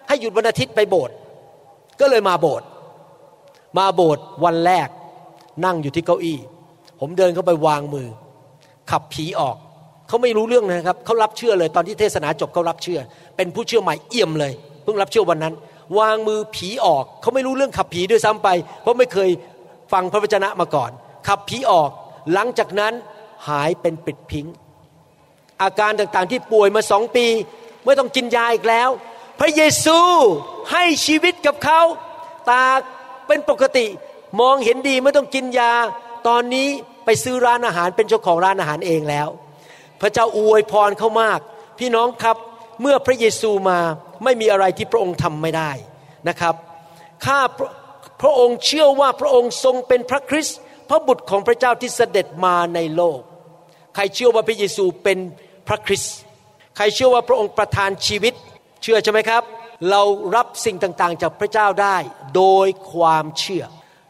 [0.08, 1.16] ให้หยุดวันอาทิตย์ไปโบสถ์
[2.00, 2.68] ก็เลยมาโบสถ์
[3.78, 4.88] มาโบสถ์วันแรก
[5.66, 6.38] นั่งอยู่ที่เก้าอี้
[7.00, 8.08] ผมเดินเข้าไปวางมือ
[8.92, 9.56] ขับผีออก
[10.08, 13.00] เขาไม่รู้เรื่องนะครับเขารับเชื่อเลยตอนที่เทศนาจบเขารับเชื่อ
[13.38, 15.54] เป็นผู้เชื่อใหม่เอี่ยมเลย เพิ่งรับเชื่อวันนั้น
[16.00, 18.50] วางมือผีออก เขาไม่รู้เรื่องขับผีด้วยซ้ำไป
[18.82, 19.30] เพราะไม่เคย
[19.92, 20.92] ฟังพระวจนะมาก่อน
[21.28, 21.90] ขับผีออก
[22.34, 22.94] หลังจากนั้น
[23.48, 24.46] หายเป็นปิดพิง
[25.62, 27.26] อาการต่างๆที่ป่วยมาสองปี
[27.86, 28.90] ไม่ต้องกินยาอีกแล้ว
[29.40, 30.00] พระเยซู
[30.72, 31.82] ให้ชีวิตกับเขา
[32.50, 32.64] ตา
[33.28, 33.86] เป็นปกติ
[34.42, 35.74] มองเห็นดีไม่ต้องกินยา
[36.28, 36.68] ตอนนี้
[37.06, 39.28] ไปซื้อร้านอาหารเป็นเจ้าของร้านอาหารเองแล้ว
[40.02, 41.40] พระเจ้าอวยพรเขามาก
[41.80, 42.38] พี่น้องครับ
[42.82, 43.80] เมื่อพระเยซูมา
[44.24, 45.72] ไม่มีอะไรที่พระองค์ทำไม่ได้
[46.30, 46.56] นะครับ
[47.26, 47.72] ข้าพระ
[48.22, 50.58] พระองค์เชื่อว่าพระองค์ทรงเป็นพระคริสต์
[50.90, 53.20] พระบุตรของพระเจ้าที่เสด็จมาในโลก
[53.96, 55.18] ใครเชื่อว่าพระเยซูเป็น
[55.68, 56.16] พระคริสต์
[56.78, 58.34] ใครเชื่อว่าพระองค์ประทานชีวิต
[58.84, 59.44] เชื่อใช่ไหมครับ
[59.90, 60.02] เรา
[60.36, 61.98] รับสิ่งต่างๆ จากพระเจ้าได้
[62.36, 63.64] โดยความเชื่อ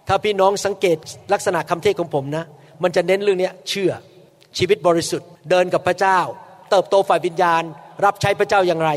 [0.07, 0.97] ถ้าพี่น้องสังเกต
[1.33, 2.45] ลักษณะคำเทศของผมนะ
[2.83, 3.91] มันจะเน้นเรื่องนี้เชื่อ
[4.57, 6.19] ชีวิตบริสุทธิ์เดินกับพระเจ้า
[6.69, 7.63] เติบโตฝ่ายวิญญาณ
[8.05, 8.91] รับใช้พระเจ้าอย่างไร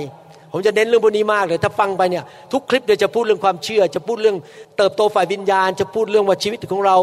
[0.52, 4.36] ผมจะเน้นเรื่องพวกนี้มากเลย ถ้าฟังไปเนี่ยทุกคลิปเดี๋ยวจะพูดเรื่องความเชื่อ จะพูดเรื่อง
[4.76, 6.96] เติบโตฝ่ายวิญญาณ จะพูดเรื่องว่าชีวิตของเรา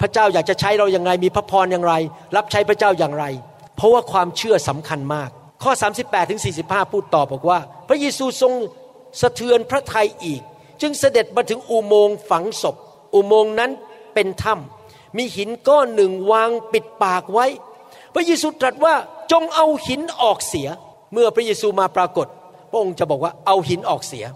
[0.00, 1.94] พระเจ้าอยากจะใช้เราอย่างไร มีพระพรอย่างไร
[2.36, 3.24] รับใช้พระเจ้าอย่างไร
[3.76, 5.30] เพราะว่าความเชื่อสำคัญมาก
[5.62, 8.52] ข้อ 38ถึง45 พูดต่อบอกว่า พระเยซูทรง
[9.20, 10.42] สะเทือนพระทัยอีก
[10.80, 12.76] จึงเสด็จมาถึงอุโมงค์ฝังศพ
[13.14, 13.70] อุโมงค์นั้น
[14.14, 17.46] เป็นถ้ำมีหินก้อนหนึ่งวางปิดปากไว้
[18.14, 18.94] พระเยซูตรัสว่า
[19.32, 20.68] จงเอาหินออกเสีย
[21.12, 22.26] เมื่อพระเยซูมาปรากฏ
[22.70, 24.26] พระองค์จะบอกว่าเอาหินออกเสีย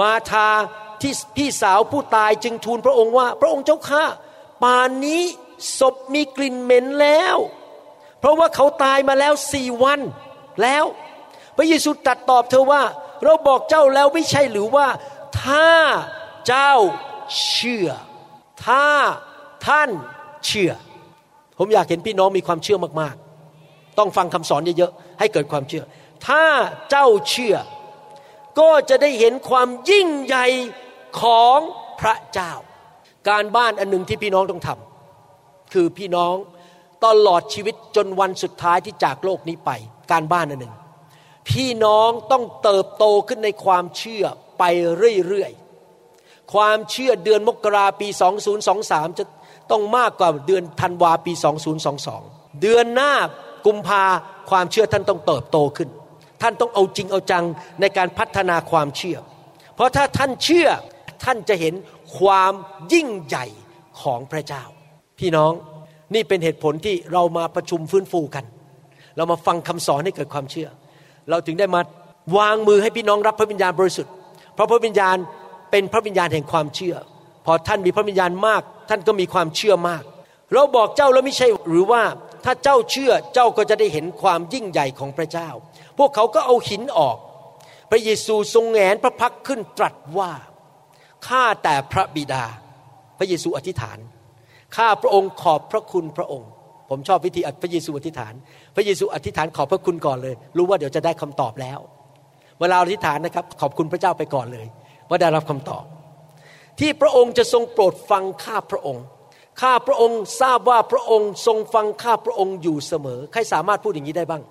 [0.00, 0.48] มาทา
[1.00, 4.04] ที่พี่สาวผู้ตายจึงทูลพระองค์ว่า พระองค์เจ้าข้า
[4.62, 5.22] ป่านนี้
[5.78, 7.36] ศพมีกลิ่นเหม็นแล้ว
[8.20, 10.00] เพราะว่าเขาตายมาแล้วสี่วัน
[10.62, 10.84] แล้ว
[11.56, 12.82] พระเยซูตรัสตอบเธอว่า
[13.24, 14.86] เราบอกเจ้าแล้วไม่ใช่หรือว่า
[15.42, 15.68] ถ้า
[16.46, 16.72] เจ้า
[17.48, 17.88] เชื่อ
[18.66, 18.86] ถ้า
[19.66, 19.90] ท่าน
[20.46, 20.72] เชื่อ
[21.58, 25.84] ผมอยากเห็นพี่น้องมีความเชื่อมากๆ ต้องฟังคำสอนเยอะๆให้เกิดความเชื่อ
[26.26, 26.44] ถ้า
[26.90, 27.56] เจ้าเชื่อ
[28.60, 30.46] ก็จะได้เห็นความยิ่งใหญ่
[31.20, 31.58] ของ
[32.00, 32.52] พระเจ้า
[33.28, 36.34] การบ้านอันหนึ่งที่พี่น้องต้องทำคือพี่น้อง
[37.06, 39.70] ตลอดชีวิตจนวันสุดท้ายที่จากโลกนี้ไป
[40.10, 40.74] การบ้านอันหนึ่ง
[41.48, 44.24] พี่น้องต้องเติบโตขึ้นในความเชื่อ
[44.58, 44.62] ไป
[45.26, 48.08] เรื่อยๆ ความเชื่อเดือนมกราปี
[48.64, 49.24] 2023 จะ
[49.70, 51.32] ต้องมากกว่าเดือนธันวาปี
[51.96, 53.12] 2022 เดือนหน้า
[53.66, 54.04] กุมภา
[54.50, 55.88] ความเชื่อท่านต้องเติบโตขึ้น
[56.42, 57.44] ท่านต้องเอาจริงเอาจัง
[57.80, 59.18] ในการพัฒนาความเชื่อ
[59.74, 60.68] เพราะถ้าท่านเชื่อ
[61.24, 61.74] ท่านจะเห็น
[62.18, 62.52] ความ
[62.92, 63.46] ยิ่งใหญ่
[64.02, 64.62] ของพระเจ้า
[65.18, 65.52] พี่น้อง
[66.14, 68.44] นี่เป็นเหตุผลที่เรามาประชุมฟื้นฟูกัน
[69.16, 70.68] เรามาฟังคำสอนให้เกิดความเชื่อ
[71.30, 71.80] เราถึงได้มา
[72.36, 74.12] วางมือให้พี่น้องรับพระวิญญาณบริสุทธิ์
[74.54, 75.16] เพราะพระวิญญาณ
[75.70, 76.96] เป็นพระวิญญาณแห่งความเชื่อ
[77.46, 80.02] พอท่านมีพระวิญญาณมาก ท่านก็มีความเชื่อมาก
[80.52, 82.02] เราบอกเจ้าแล้วไม่ใช่หรือว่า
[82.44, 85.48] ถ้าเจ้าเชื่อเจ้าก็จะได้เห็นความยิ่งใหญ่ของพระเจ้า
[86.00, 87.16] พวกเขาก็เอาหินออก
[87.90, 90.32] พระเยซูทรงแงนพระพักขึ้นตรัสว่า
[91.26, 92.44] ข้าแต่พระบิดา
[93.18, 93.98] พระเยซูอธิษฐาน
[94.76, 96.50] ข้าพระองค์ขอบพระคุณพระองค์
[96.90, 98.34] ผมชอบวิธีพระเยซูอธิษฐาน
[98.76, 101.78] พระเยซูอธิษฐานขอบพระคุณก่อนเลย รู้ว่าเดี๋ยวจะได้คำตอบแล้ว
[102.60, 104.66] เวลาอธิษฐานนะครับ ขอบคุณพระเจ้าไปก่อนเลย
[105.08, 105.84] ว่าได้รับคำตอบ
[106.80, 109.04] ที่พระองค์จะทรงโปรดฟังข้าพระองค์
[109.62, 114.42] ข้าพระองค์ทราบว่าพระองค์ทรงฟังข้าพระองค์อยู่เสมอ ใครสามารถพูดอย่างนี้ได้บ้าง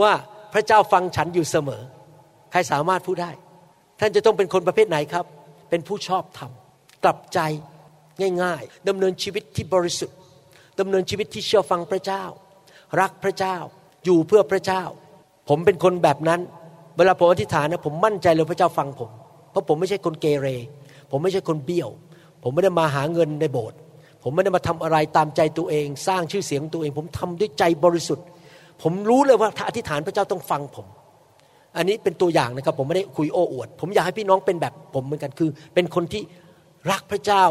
[0.00, 0.12] ว่า
[0.52, 1.82] พระเจ้าฟังฉันอยู่เสมอ
[2.50, 3.30] ใครสามารถพูดได้
[4.00, 5.24] ท่านจะต้องเป็นคนประเภทไหนครับ
[5.70, 6.50] เป็นผู้ชอบธรรม
[7.04, 7.38] กลับใจ
[8.42, 10.16] ง่ายๆดำเนินชีวิตที่บริสุทธิ์
[10.80, 12.24] ดำเนินชีวิตที่เชื่อฟังพระเจ้า
[13.00, 13.56] รักพระเจ้า
[14.04, 14.82] อยู่เพื่อพระเจ้า
[15.48, 16.40] ผมเป็นคนแบบนั้น
[16.96, 19.10] เวลาผมอธิษฐานนะผมมั่นใจเลยพระเจ้าฟังผม
[19.50, 20.46] เพราะผมไม่ใช่คนเกเร
[21.10, 21.90] ผมไม่ใช่คนเบี้ยว
[22.42, 23.78] ผมไม่ได้มาหาเงินในโบสถ์
[24.22, 28.26] ผมไม่ได้มาทำอะไรตามใจตัวเอง สร้างชื่อเสียงตัวเอง ผมทำด้วยใจบริสุทธิ์
[28.82, 30.86] ผมรู้เลยว่าถ้าอธิษฐานพระเจ้าต้องฟังผม
[31.76, 36.22] อันนี้เป็นตัวอย่างนะครับ ผมไม่ได้คุยโอ้อวด ผมอยากให้พี่น้องเป็นแบบผมเหมือนกันคือ เป็นคนที่
[36.90, 37.44] รักพระเจ้า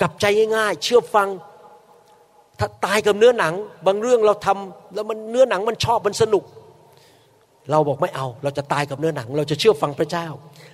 [0.00, 0.24] กลับใจ
[0.56, 1.28] ง่ายๆ เชื่อฟัง
[2.58, 3.54] ถ้าตายกับเนื้อหนัง
[3.86, 6.44] บางเรื่องเราทำแล้วมันเนื้อหนังมันชอบมันสนุก
[7.70, 10.26] เราบอกไม่เอา เราจะตายกับเนื้อหนัง เราจะเชื่อฟังพระเจ้า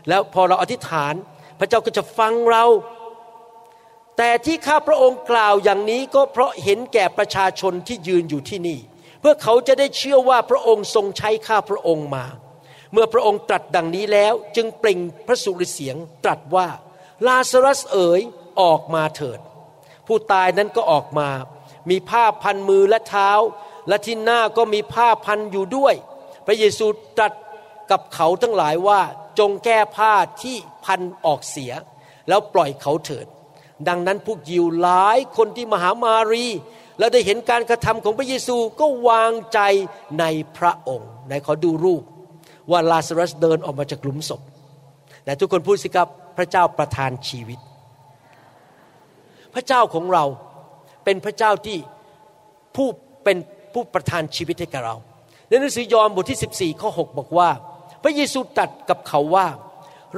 [0.08, 1.14] แล้วพอเราอธิษฐาน
[1.60, 2.64] พระเจ้าก็จะฟังเรา
[4.16, 8.78] แต่ที่ข้าพระองค์กล่าวอย่างนี้ก็เพราะเห็นแก่ประชาชนที่ยืนอยู่ที่นี่
[9.20, 12.26] เพื่อเขาจะได้เชื่อว่าพระองค์ทรงใช้ข้าพระองค์มา
[12.92, 16.68] เมื่อพระองค์ตรัสดังนี้แล้วจึงเปล่งพระสุรเสียงตรัสว่า
[17.26, 18.20] ลาซารัสเอ๋ย
[18.60, 19.40] ออกมาเถิด
[20.06, 21.28] ผู้ตายนั้นก็ออกมา
[21.90, 23.30] มีผ้าพันมือและเท้า
[23.88, 25.94] และที่หน้าก็มีผ้าพันอยู่ด้วย
[26.46, 27.32] พระเยซูตรัส
[27.90, 29.00] กับเขาทั้งหลายว่า
[29.38, 31.72] จงแก้ผ้าที่พันออกเสีย
[32.28, 33.26] แล้วปล่อยเขาเถิด
[33.88, 36.46] ดังนั้นพวกยิวหลายคนที่มหามารี
[37.00, 39.60] และได้เห็นการกระทำของพระเยซูก็วางใจ
[40.20, 40.24] ใน
[40.56, 42.02] พระองค์ไหนขอดูรูป
[42.70, 44.40] ว่าลาซารัสเดินออกมาจากหลุมศพ
[45.24, 47.58] แต่ทุกคนพูดสิครับพระเจ้าประทานชีวิต
[49.54, 50.24] พระเจ้าของเรา
[51.04, 51.78] เป็นพระเจ้าที่
[52.76, 52.88] ผู้
[53.24, 53.36] เป็น
[53.74, 54.96] ผู้ประทานชีวิตให้กับเรา
[55.48, 57.50] ในหนังสือยอห์นบทที่ 14ข้อ6บอกว่า
[58.02, 59.46] พระเยซูตรัสกับเขาว่า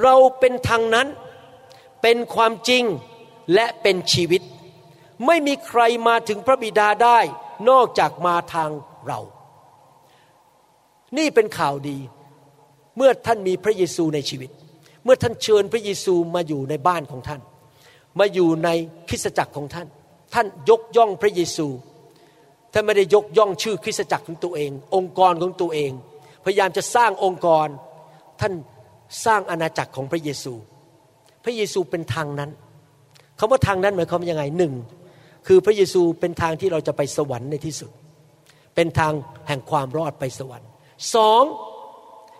[0.02, 1.06] เราเป็นทางนั้น
[2.02, 2.84] เป็นความจริง
[3.54, 4.42] และเป็นชีวิต
[5.26, 7.18] ไม่มีใครมาถึงพระบิดาได้
[7.70, 8.70] นอกจากมาทาง
[9.06, 9.20] เรา
[11.18, 11.98] นี่เป็นข่าวดี
[12.96, 14.50] เมื่อท่านมีพระเยซูในชีวิต
[15.04, 17.40] เมื่อท่านเชิญพระเยซูมาอยู่ในบ้านของท่าน
[18.18, 18.68] มาอยู่ใน
[19.08, 19.88] คริสตจักรของท่าน
[20.34, 21.66] ท่านยกย่องพระเยซู
[22.72, 25.92] ท่านไม่ได้ยกย่องชื่อคริสตจักรของตัวเอง องค์กรของตัวเอง
[26.44, 27.68] พยายามจะสร้างองค์กร
[28.40, 28.52] ท่าน
[29.24, 30.54] สร้างอาณาจักรของพระเยซู
[31.44, 32.50] พระเยซูเป็นทางนั้น
[33.38, 34.72] คำว่าทางนั้นหมายความว่ายังไงหนึ่ง
[35.46, 37.90] คือพระเยซูเป็นทางที่เราจะไปสวรรค์ในที่สุด
[38.74, 39.12] เป็นทาง
[39.48, 40.68] แห่งความรอดไปสวรรค์
[41.14, 41.42] สอง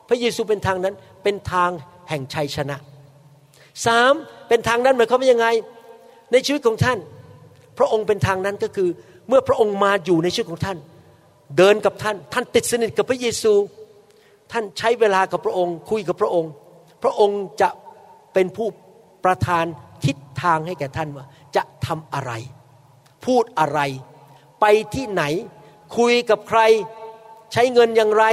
[0.09, 1.71] พระเยซูเป็นทางนั้นเป็นทาง
[2.09, 2.77] แห่งชัยชนะ
[3.87, 4.12] สาม
[4.49, 5.47] เป็นทางนั้นหมายความว่ายังไง
[6.33, 6.99] ในชีวิตของท่าน
[7.79, 8.88] พระองค์เป็นทางนั้นก็คือ
[9.29, 10.79] เมื่อพระองค์มาอยู่ในชีวิตของท่าน
[11.59, 13.53] เดินกับท่าน ท่านติดสนิทกับพระเยซู
[14.53, 16.51] ท่านใช้เวลากับพระองค์ คุยกับพระองค์
[17.03, 17.69] พระองค์จะ
[18.35, 18.69] เป็นผู้
[19.25, 19.65] ประทาน
[20.05, 22.33] ทิศทางให้แก่ท่านว่า จะทำอะไร
[23.27, 23.81] พูดอะไร
[24.61, 25.23] ไปที่ไหน
[25.99, 26.61] คุยกับใคร
[27.53, 28.25] ใช้เงินอย่างไร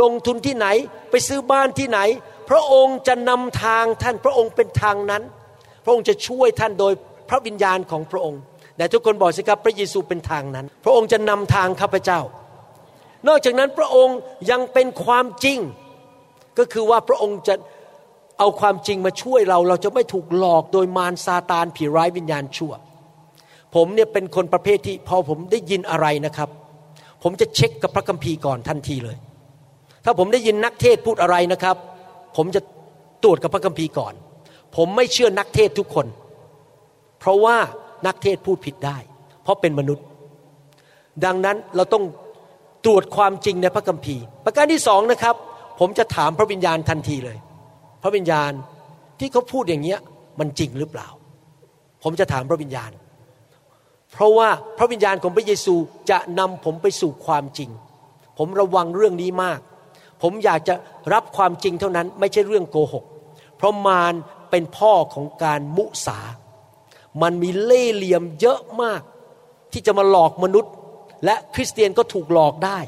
[0.00, 0.66] ลงทุนที่ไหน
[1.10, 2.00] ไปซื้อบ้านที่ไหน
[2.50, 5.22] พระองค์จะนำทางท่าน พระองค์เป็นทางนั้น
[5.84, 6.92] พระองค์จะช่วยท่านโดย
[7.28, 8.40] พระวิญญาณของพระองค์
[8.76, 12.20] แต่ทุกคนบอกสิครับพระเยซูเป็นทางนั้น พระองค์จะนำทางข้าพเจ้า
[13.28, 14.16] นอกจากนั้นพระองค์
[14.50, 15.58] ยังเป็นความจริง
[16.58, 17.54] ก็คือว่าพระองค์จะ
[18.38, 22.72] เอาความจริงมาช่วยเรา เราจะไม่ถูกหลอกโดยมารซาตานผีร้ายวิญญาณชั่ว
[23.76, 26.48] ผมเนี่ยเป็นคนประเภทที่พอผมได้ยินอะไรนะครับ
[27.22, 29.16] ผมจะเช็คกับพระคัมภีร์ก่อนทันทีเลย
[30.04, 31.76] ถ้าผมได้ยินนักเทศพูดอะไรนะครับ
[32.36, 32.60] ผมจะ
[33.22, 34.14] ตรวจกับพระคัมภีร์ก่อน
[34.76, 36.06] ผมไม่เชื่อนักเทศทุกคน
[37.20, 37.56] เพราะว่า
[38.06, 38.96] นักเทศพูดผิดได้
[39.42, 40.04] เพราะเป็นมนุษย์
[41.24, 42.04] ดังนั้นเราต้อง
[42.84, 45.34] ตรวจความจริงในพระคัมภีร์ ประการที่สองนะครับ
[45.80, 47.38] ผมจะถามพระวิญญาณทันทีเลย
[48.02, 48.52] พระวิญญาณ
[49.20, 50.00] ที่เขาพูดอย่างเงี้ย
[50.40, 51.08] มันจริงหรือเปล่า
[52.02, 52.90] ผมจะถามพระวิญญาณ
[54.12, 55.74] เพราะว่าพระวิญญาณของพระเยซู
[56.10, 57.70] จะนำผมไปสู่ความจริง
[58.38, 59.60] ผมระวังเรื่องนี้มาก
[60.22, 60.74] ผมอยากจะ
[61.12, 63.04] รับความจริงเท่านั้นไม่ใช่เรื่องโกหก
[63.56, 64.14] เพราะมาร
[64.50, 66.18] เป็นพ่อของการมุสา
[67.22, 69.02] มันมีเล่ห์เหลี่ยมเยอะมาก
[69.72, 70.72] ที่จะมาหลอกมนุษย์
[71.24, 72.78] และคริสเตียนก็ถูกหลอกได้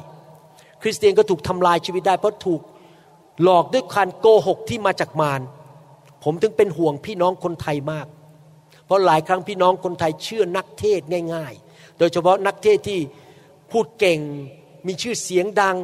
[0.81, 2.61] คริสเตียนก็ถูกทำลายชีวิตได้เพราะถูก
[3.43, 5.41] หลอกด้วยการโกหกที่มาจากมาร
[6.23, 8.07] ผมถึงเป็นห่วงพี่น้องคนไทยมาก
[8.89, 11.01] เพราะหลายครั้งพี่น้องคนไทยเชื่อนักเทศ
[11.33, 12.99] ง่าย ๆ โดยเฉพาะนักเทศที่
[13.71, 14.19] พูดเก่ง
[14.87, 15.77] มีชื่อเสียงดัง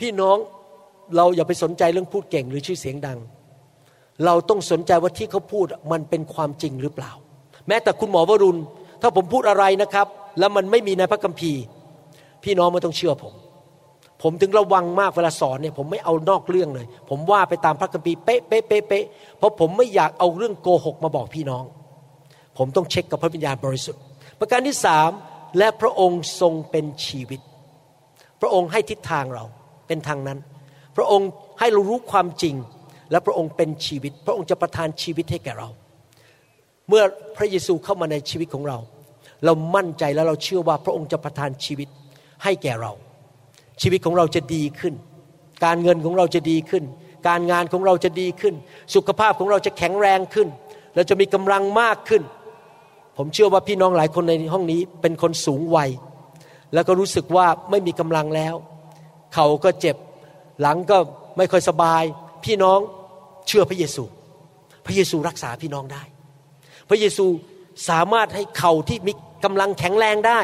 [0.00, 0.36] พี่น้อง
[1.16, 3.18] เราอย่าไปสนใจเรื่องพูดเก่งหรือชื่อเสียงดัง
[4.24, 7.12] เราต้องสนใจว่าที่เขาพูดมันเป็นความจริงหรือเปล่า
[7.68, 8.60] แม้แต่คุณหมอวรุณ
[9.02, 10.06] ถ้าผมพูดอะไรนะครับ
[10.38, 11.62] แล้วมันไม่มีในพระคัมภีร์
[12.44, 13.34] พี่น้องไม่ต้องเชื่อผม
[14.22, 19.04] ผมถึงระวังมากเวลาสอนเนี่ยผมไม่เอานอกเรื่องเลย ผมว่าไปตามพระคัมภีร์เป๊ะเป๊ะเป๊ะเป๊ะ
[19.38, 21.64] เพราะผมไม่อยากเอาเรื่องโกหกมาบอกพี่น้อง
[22.58, 24.02] ผมต้องเช็คกับพระวิญญาณบริสุทธิ์
[24.40, 25.10] ประการที่สาม
[25.58, 27.40] และพระองค์ทรงเป็นชีวิต
[28.40, 29.44] พระองค์ให้ทิศทางเรา
[29.86, 30.38] เป็นทางนั้น
[30.96, 32.54] พระองค์ให้เรารู้ความจริง
[33.10, 35.68] และพระองค์เป็นชีวิต พระองค์จะประทานชีวิตให้แก่เรา
[36.88, 37.02] เมื่อ
[37.36, 38.78] พระเยซูเข้ามาในชีวิตของเรา
[39.44, 41.88] เรามั่นใจและเราเชื่อว่าพระองค์จะประทานชีวิต
[42.44, 42.92] ให้แก่เรา
[43.82, 44.94] ชีวิตของเราจะดีขึ้น
[45.64, 46.84] การเงินของเราจะดีขึ้น
[47.28, 48.54] การงานของเราจะดีขึ้น
[48.94, 50.48] สุขภาพของเราจะแข็งแรงขึ้น
[50.94, 52.22] เราจะมีกำลังมากขึ้น
[53.16, 55.90] ผมเชื่อว่าพี่น้องหลายคนในห้องนี้เป็นคนสูงวัย
[56.74, 58.54] แล้วก็รู้สึกว่าไม่มีกำลังแล้ว
[59.34, 59.96] เขาก็เจ็บ
[60.60, 60.98] หลังก็
[61.36, 62.02] ไม่ค่อยสบาย
[62.44, 62.78] พี่น้อง
[63.46, 64.04] เชื่อพระเยซู
[64.86, 66.02] พระเยซูรักษาพี่น้องได้
[66.88, 67.26] พระเยซู
[67.88, 69.12] สามารถให้เข่าที่มี
[69.44, 70.40] กำลังแข็งแรงได้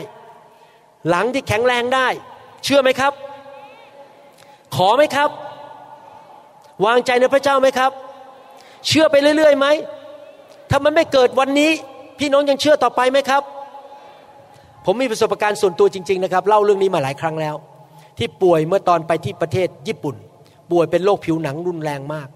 [1.09, 2.09] หลังที่แข็งแรงได้
[2.65, 3.13] เชื่อไหมครับ
[4.77, 5.31] ขอไหมครับ
[6.87, 7.93] วางใจในพระเจ้าไหมครับ
[8.87, 9.67] เชื่อไปเรื่อยๆไหม
[10.71, 11.73] ถ้ามันไม่เกิดวันนี้
[12.21, 13.43] พี่น้องยังเชื่อต่อไปไหมครับ
[14.87, 17.55] ผมมีประสบการณ์ส่วนตัวจริง ๆ นะครับ เล่าเรื่องนี้มาหลายครั้งแล้ว
[18.19, 20.17] ที่ป่วยเมื่อตอนไปที่ประเทศญี่ปุ่น
[20.71, 22.29] ป่วยเป็นโรคผิวหนังรุนแรงมาก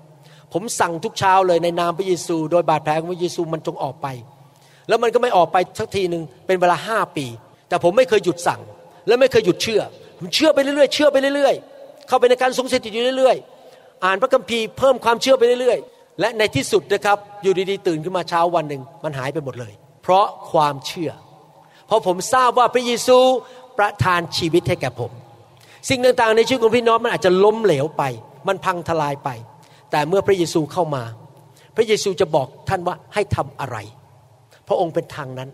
[0.53, 4.07] ผมสั่งทุกเช้าเลยในนามพระเยซู โดยบาดแผลของพระเยซูมันจงออกไป
[4.89, 7.27] แล้วมันก็ไม่ออกไปสักทีหนึ่งเป็นเวลาห้าปี
[7.69, 8.61] แต่ผมไม่เคยหยุดสั่ง
[9.07, 9.81] และไม่เคยหยุดเชื่อ
[10.19, 19.73] ผมเชื่อไปเรื่อยๆเชื่อไปเรื่อยๆ เข้าไปในการทรงสถิตอยู่เรื่อยๆ อ่านพระคัมภีร์เพิ่มความเชื่อไปเรื่อยๆ และในที่สุดนะครับอยู่ดีๆตื่นขึ้นมาเช้าวันหนึ่งมันหายไปหมดเลย
[20.03, 21.11] เพราะความเชื่อ
[21.87, 23.19] เพราะผมทราบว่าพระเยซู
[23.79, 25.11] ประทานชีวิตให้แก่ผม
[25.89, 28.03] สิ่งต่างๆ ในชีวิตของพี่น้องมันอาจจะล้มเหลวไป
[28.49, 29.31] มันพังทลายไป
[29.91, 31.03] แต่เมื่อพระเยซูเข้ามา
[31.77, 33.77] พระเยซูจะบอกท่านว่าให้ทำอะไร
[34.69, 35.51] พระองค์เป็นทางนั้น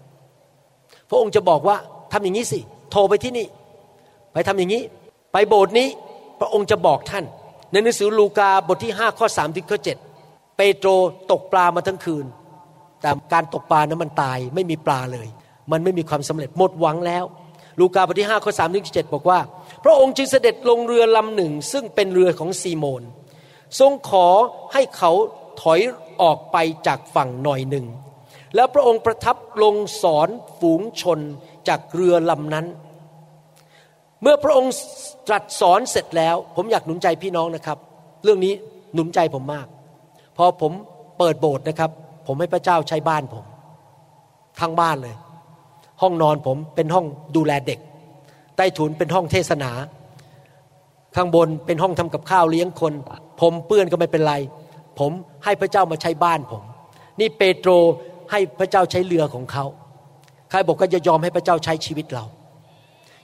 [1.10, 1.76] พระองค์จะบอกว่า
[2.12, 3.46] ทำอย่างนี้สิ โทรไปที่นี่
[4.32, 4.82] ไปทำอย่างนี้
[5.32, 5.88] ไปโบสถ์นี้
[6.40, 7.24] พระองค์จะบอกท่าน
[7.72, 10.09] ในหนังสือลูกาบทที่5ข้อ3ถึงข้อ7
[10.62, 10.90] เปโตร
[11.32, 12.26] ตกปลามาทั้งคืน
[13.00, 15.28] แต่การตกปลานั้นมันตายไม่มีปลาเลย
[15.72, 17.24] มันไม่มีความสำเร็จหมดหวังแล้ว
[17.78, 19.38] ลูกาบทที่5ข้อ3ถึง7บอกว่า
[19.84, 23.02] พระองค์จึงเสด็จลงเรือลำหนึ่ง ซึ่งเป็นเรือของซีโมน
[23.80, 24.26] ทรงขอ
[24.72, 25.12] ให้เขา
[25.60, 25.80] ถอย
[26.22, 27.86] ออกไปจากฝั่งหน่อยหนึ่ง
[28.54, 30.28] แล้วพระองค์ประทับลงสอน
[30.60, 31.20] ฝูงชน
[31.68, 32.66] จากเรือลำนั้น
[34.22, 34.72] เมื่อพระองค์
[35.28, 37.78] ตรัสสอนเสร็จแล้ว ผมอยากหนุนใจพี่น้องนะครับ
[38.24, 38.52] เรื่องนี้
[38.94, 39.66] หนุนใจผมมาก
[40.42, 40.72] อผม
[41.18, 41.90] เปิดโบสถ์นะครับ
[42.26, 43.44] ผมให้พระเจ้าใช้บ้านผม
[44.60, 45.14] ทั้งบ้านเลย
[46.02, 47.78] ห้องนอนผมเป็นห้องดูแลเด็ก
[48.56, 49.70] ใต้ถุนเป็นห้องเทศนา
[51.16, 52.92] ข้างบนเป็นห้องทำกับข้าวเลี้ยงคน
[53.40, 54.34] ผมเปื้อนก็ไม่เป็นไร
[54.98, 55.12] ผม
[55.44, 56.62] ให้พระเจ้ามาใช้บ้านผม
[57.20, 57.70] นี่เปโตร
[58.30, 59.64] ให้พระเจ้าใช้เรือของเขา
[60.50, 62.24] ใครบอกก็จะยอมให้พระเจ้าใช้ชีวิตเรา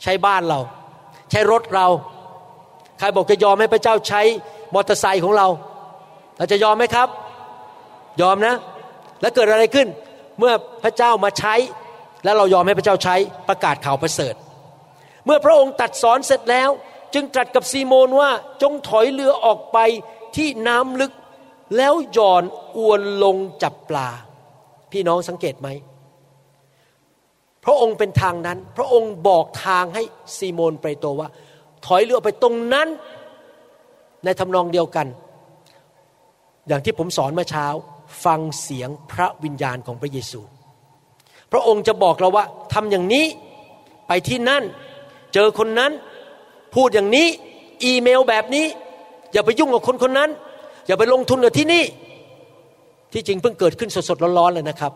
[0.02, 0.60] ใช้บ้านเรา
[1.30, 1.86] ใช้รถเรา
[2.98, 4.22] ใครบอกจะยอมให้พระเจ้าใช้
[4.74, 5.48] มอเตอร์ไซค์ของเรา
[6.36, 7.08] เราจะยอมไหมครับ
[8.20, 8.54] ยอมนะ
[9.20, 9.88] แล้วเกิดอะไรขึ้น
[10.38, 11.54] เมื่อพระเจ้ามาใช้
[12.24, 13.16] แล้วเรายอมให้พระเจ้าใช้
[13.48, 14.34] ประกาศข่าวประเสริฐ
[15.24, 16.70] เมื่อพระองค์ตัดสอนเสร็จแล้ว
[17.14, 18.30] จึงตรัสกับซีโมนว่า
[18.62, 19.78] จงถอยเรือออกไป
[20.36, 21.12] ที่น้ำลึก
[21.76, 22.44] แล้วหย่อน
[22.78, 24.08] อวนลงจับปลา
[24.92, 25.68] พี่น้องสังเกตไหม
[27.64, 30.02] พระองค์เป็นทางนั้น พระองค์บอกทางให้
[30.36, 31.28] ซีโมนเปโตรว่า
[31.86, 32.88] ถอยเรือไปตรงนั้น
[34.24, 35.06] ในทำนองเดียวกัน
[36.68, 37.66] อย่างที่ผมสอนเมื่อเช้า
[38.24, 40.40] ฟังเสียงพระวิญญาณของพระเยซู
[41.52, 43.26] พระองค์จะบอกเราว่าทำอย่างนี้
[44.08, 44.62] ไปที่นั่น
[45.34, 45.92] เจอคนนั้น
[46.74, 47.26] พูดอย่างนี้
[47.84, 48.66] อีเมลแบบนี้
[49.32, 50.30] อย่าไปยุ่งกับคนคนนั้น
[50.86, 51.84] อย่าไปลงทุนกับที่นี่
[53.12, 54.92] ที่จริงเพิ่งเกิดขึ้นสดๆร้อนๆเลยนะครับ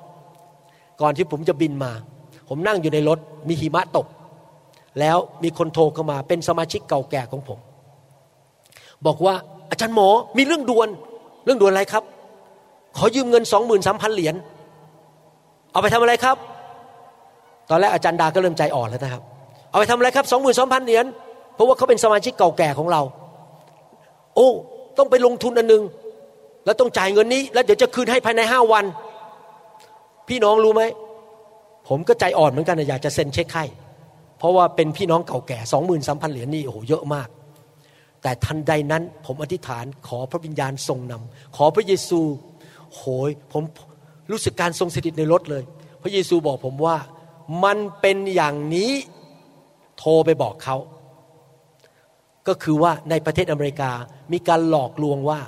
[1.01, 1.93] ก่อนที่ผมจะบินมา
[2.49, 4.07] ผมนั่งอยู่ในรถมีหิมะตก
[5.01, 7.59] แล้วมีคนโทรเข้ามาเป็นสมาชิกเก่าแก่ของผม
[9.07, 9.35] บอกว่า
[9.71, 10.89] อาจารย์หมอมีเรื่องด่วน
[11.45, 12.05] เรื่องด่วนอะไรครับ
[12.97, 14.35] ขอยืมเงินสองหมื่นสามพันเหรียญ
[15.73, 16.37] เอาไปทำอะไรครับ
[17.71, 19.23] ตอนแรกอาจารย์ดาก็เริ่มใจอ่อนแล้วนะครับ
[19.71, 21.05] เอาไปทำอะไรครับสองหมื่นสองพันเหรียญ
[21.55, 23.03] เพราะว่าเขาเป็นสมาชิกเก่าแก่ของเรา
[24.37, 24.49] โอ้
[24.99, 25.83] ต้องไปลงทุนอันหนึ่ง
[26.65, 28.85] แล้วต้องจ่ายเงินนี้ แล้วเดี๋ยวจะคืนให้ภายในห้าวัน
[30.29, 30.83] พี่น้องรู้ไหม
[31.89, 33.65] ผมก็ใจอ่อนเหมือนกันนะอยากจะเซ็นเช็คให้
[34.39, 37.29] เพราะว่าเป็นพี่น้องเก่าแก่สองหมื่นสามพันเหรียญนี่โอ้โหเยอะมาก
[38.23, 42.21] แต่ทันใดนั้นผมอธิษฐานขอพระวิญญาณทรงนำขอพระเยซู
[42.95, 43.63] โหยผม
[44.31, 45.63] รู้สึกการทรงสถิตในรถเลย
[46.03, 46.97] พระเยซูบอกผมว่า
[47.65, 48.93] มันเป็นอย่างนี้
[49.99, 50.77] โทรไปบอกเขา
[52.49, 53.91] ก็คือว่าในประเทศอเมริกา
[54.33, 55.41] มีการหลอกลวงว่า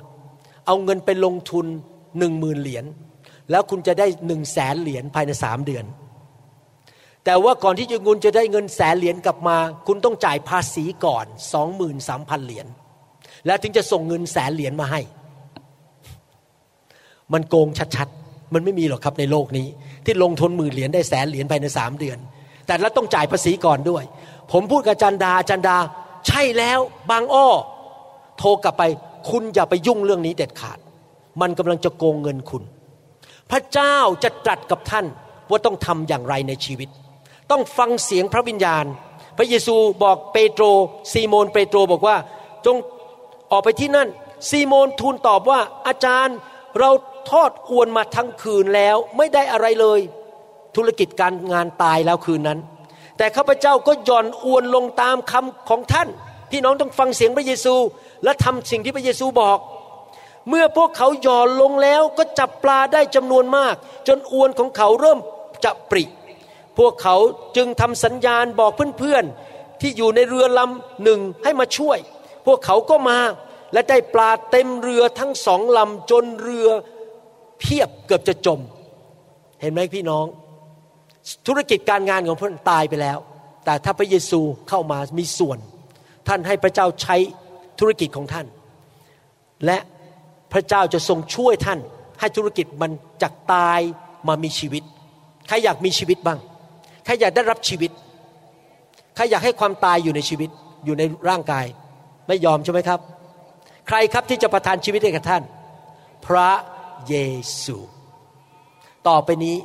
[0.65, 1.65] เอาเงินไปลงทุน
[2.19, 2.85] หนึ่งหมื่นเหรียญ
[3.51, 5.85] แล้วคุณจะได้หนึ่งแสนเหรียญภายในสามเดือน
[7.25, 9.57] แต่ว่าก่อนที่จะเงินจะได้เงินแสนเหรียญกลับมา
[9.87, 12.67] คุณต้องจ่ายภาษีก่อนสองหมื่นสามพันเหรียญ
[13.45, 15.01] แล้วถึงจะส่งเงินแสนเหรียญมาให้
[17.33, 19.67] มันโกงชัดๆ มันไม่มีหรอกครับในโลกนี้
[20.05, 22.17] ที่ลงทุนหมื่นเหรียญได้แสนเหรียญภายในสามเดือน
[22.65, 24.03] แต่แล้วต้องจ่ายภาษีก่อนด้วย
[24.51, 25.77] ผมพูดกับจันดาอาจันดา
[26.27, 26.79] ใช่แล้ว
[27.11, 27.47] บางอ้อ
[28.37, 28.83] โทรกลับไป
[29.29, 30.79] คุณอย่าไปยุ่งเรื่องนี้เด็ดขาด
[31.41, 32.63] มันกำลังจะโกงเงินคุณ
[33.51, 35.05] พระเจ้าจะตรัสกับท่าน
[35.49, 36.89] ว่าต้องทำอย่างไรในชีวิต
[37.51, 38.85] ต้องฟังเสียงพระวิญญาณ
[39.37, 40.63] พระเยซูบอกเปโตร
[41.11, 42.17] ซีโมนเปโตรบอกว่า
[42.65, 42.75] จง
[43.51, 44.07] ออกไปที่นั่น
[44.49, 46.37] ซีโมนทูลตอบว่าอาจารย์
[46.79, 46.89] เรา
[47.29, 49.99] ทอดอวนมาทั้งคืนแล้วไม่ได้อะไรเลย
[50.75, 52.59] ธุรกิจการงานตายแล้วคืนนั้น
[53.17, 56.09] แต่ข้าพเจ้าก็หย่อนอวนลงตามคำของท่าน
[56.51, 57.75] พี่น้องต้องฟังเสียงพระเยซู
[58.23, 59.57] และทำสิ่งที่พระเยซูบอก
[60.49, 63.75] เมื่อพวกเขาย่อนลงแล้วก็จับปลาได้จำนวนมาก
[64.07, 65.19] จนอวนของเขาเริ่ม
[65.63, 66.03] จะปริ
[66.77, 67.15] พวกเขา
[67.57, 71.97] จึงทำสัญญาณบอกเพื่อนๆ ที่อยู่ในเรือลำหนึ่งให้มาช่วย
[72.45, 73.19] พวกเขาก็มา
[73.73, 76.67] และได้ปลาเต็มเรือทั้งสองลำจนเรือ
[77.59, 78.59] เพียบเกือบจะจม
[79.61, 80.25] เห็นไหมพี่น้อง
[81.47, 83.17] ธุรกิจการงานของพวกตายไปแล้ว
[83.65, 85.57] แต่ถ้าพระเยซูเข้ามามีส่วน
[86.27, 87.15] ท่านให้พระเจ้าใช้
[87.79, 88.47] ธุรกิจของท่าน
[89.65, 89.77] และ
[90.53, 91.79] พระเจ้าจะทรงช่วยท่าน
[92.19, 93.79] ให้ธุรกิจมันจากตาย
[94.27, 94.83] มามีชีวิต
[95.47, 96.39] ใครอยากมีชีวิตบ้าง
[97.05, 97.91] ใครอยากได้รับชีวิต
[99.15, 100.49] ใครอยากให้ความตายอยู่ในชีวิต
[100.85, 101.65] อยู่ในร่างกาย
[102.27, 102.99] ไม่ยอมใช่ไหมครับ
[103.87, 105.43] ใครครับที่จะประทานชีวิตให้กับท่าน
[106.25, 106.51] พระ
[107.07, 107.15] เย
[107.63, 107.77] ซู
[109.07, 109.55] ต่อไปนี้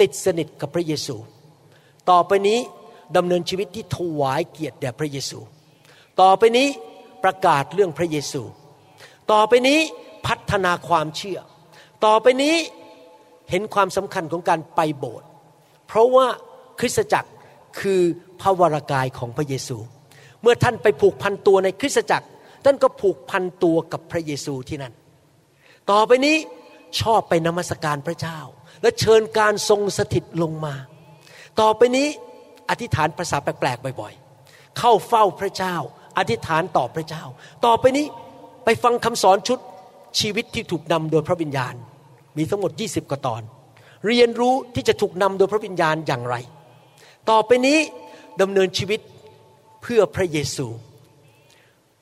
[0.00, 1.16] ติดสนิทกับพระเยซู
[2.10, 2.58] ต่อไปนี้
[3.16, 5.38] ดำเนินชีวิตที่ถวายเกียรติแด่พระเยซู
[6.20, 6.68] ต่อไปนี้
[7.24, 8.42] ประกาศเรื่องพระเยซู
[9.32, 9.78] ต่อไปนี้
[10.26, 11.38] พัฒนาความเชื่อ
[12.04, 12.56] ต่อไปนี้
[13.50, 15.28] เห็นความสำคัญของการไปโบสถ์
[15.86, 16.26] เพราะว่า
[16.80, 17.30] คริสตจักร
[17.80, 18.00] คือ
[18.40, 19.78] พระวรากายของพระเยซู
[20.42, 22.26] เมื่อท่านไปผูกพันตัวในคริสตจักร
[22.64, 24.92] ท่านก็ผูกพันตัวกับพระเยซูที่นั่น
[25.90, 26.36] ต่อไปนี้
[27.00, 28.38] ชอบไปนมัสการพระเจ้า
[28.82, 30.74] และเชิญการทรงสถิตลงมา
[31.60, 32.08] ต่อไปนี้
[32.70, 35.76] อธิษฐานภาษาแปลกๆบ่อยๆ เข้าเฝ้าพระเจ้า
[36.18, 37.24] อธิษฐานต่อพระเจ้า
[37.64, 38.06] ต่อไปนี้
[38.64, 39.58] ไปฟังคำสอนชุด
[40.20, 41.74] ชีวิตที่ถูกนำโดยพระวิญญาณ
[42.36, 43.42] มีทั้งหมด 20 กว่าตอน
[44.06, 46.36] เรียนรู้ที่จะถูกนำโดยพระวิญญาณอย่างไร
[47.30, 47.78] ต่อไปนี้
[48.40, 49.00] ดำเนินชีวิต
[49.82, 50.66] เพื่อพระเยซู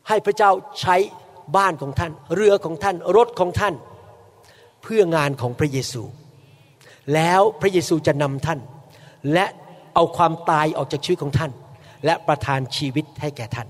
[0.08, 0.50] ให้พระเจ้า
[0.80, 0.96] ใช้
[1.56, 3.74] บ้านของท่าน เรือของท่านรถของท่าน
[4.82, 6.02] เพื่องานของพระเยซู
[7.14, 8.60] แล้วพระเยซูจะนำท่าน
[9.32, 9.46] และ
[9.94, 11.52] เอาความตายออกจากชีวิตของท่าน
[12.04, 13.68] และประทานชีวิตให้แก่ท่าน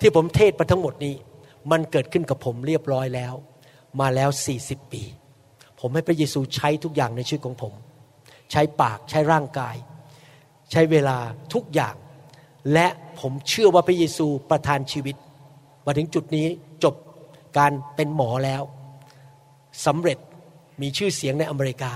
[0.00, 1.14] ที่ผมเทศมาทั้งหมดนี้
[1.70, 3.34] มันเกิดขึ้นกับผมเรียบร้อยแล้ว
[4.00, 5.02] มาแล้ว 40 ปี
[5.80, 7.72] ผมให้พระเยซูใช้ทุกอย่างในชีวิตของผม
[8.50, 9.76] ใช้ปากใช้ร่างกาย
[10.74, 11.18] ใช้เวลา
[11.54, 11.94] ทุกอย่าง
[12.72, 12.86] และ
[13.20, 15.16] ผมเชื่อว่าพระเยซูประทานชีวิต
[15.86, 16.46] มาถึงจุดนี้
[16.84, 16.94] จบ
[17.58, 18.62] การเป็นหมอแล้ว
[19.86, 20.18] สำเร็จ
[20.82, 21.92] มีชื่อเสียงในอเมริกา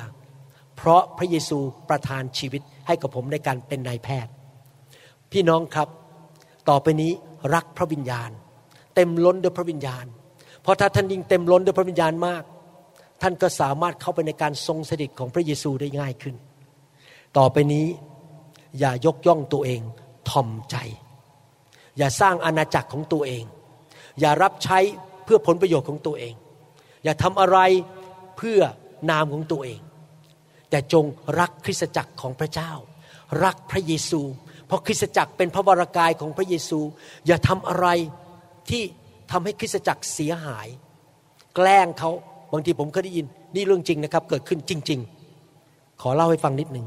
[0.76, 1.58] เพราะพระเยซู
[1.88, 4.32] ประทานชีวิตให้กับผมในการเป็นนายแพทย์
[5.32, 5.88] พี่น้องครับ
[6.68, 7.12] ต่อไปนี้
[7.54, 8.30] รักพระวิญญาณ
[8.94, 10.06] เต็มล้นด้วยพระวิญญาณ
[10.62, 12.42] เพราะถ้าท่านยิ่งเต็มล้นด้วยพระวิญญาณมาก
[13.22, 16.34] ท่านก็สามารถเข้าไปในการทรงสถิตของพระเยซูได้ง่ายขึ้น
[17.38, 17.86] ต่อไปนี้
[18.78, 19.80] อย่ายกย่องตัวเอง
[20.30, 20.76] ทอมใจ
[21.98, 23.44] อย่าสร้างอาณาจักรของตัวเอง
[24.20, 24.78] อย่ารับใช้
[25.24, 26.34] เพื่อผลประโยชน์ของตัวเอง
[27.04, 27.58] อย่าทำอะไร
[28.38, 28.60] เพื่อ
[29.10, 29.80] นามของตัวเอง
[30.70, 31.04] แต่จง
[31.40, 32.72] รักคริสตจักรของพระเจ้า
[33.44, 34.20] รักพระเยซู
[34.66, 36.80] เพราะคริสตจักรเป็นพระวรากายของพระเยซู
[37.26, 37.86] อย่าทำอะไร
[38.70, 38.82] ที่
[39.30, 40.68] ทำให้คริสตจักรเสียหาย
[41.56, 42.10] แกล้งเขา
[42.52, 45.00] บางทีผมเคยได้ยินนี่เรื่องจริงนะครับ เกิดขึ้นจริง
[45.50, 46.86] ๆ ขอเล่าให้ฟังนิดหนึ่ง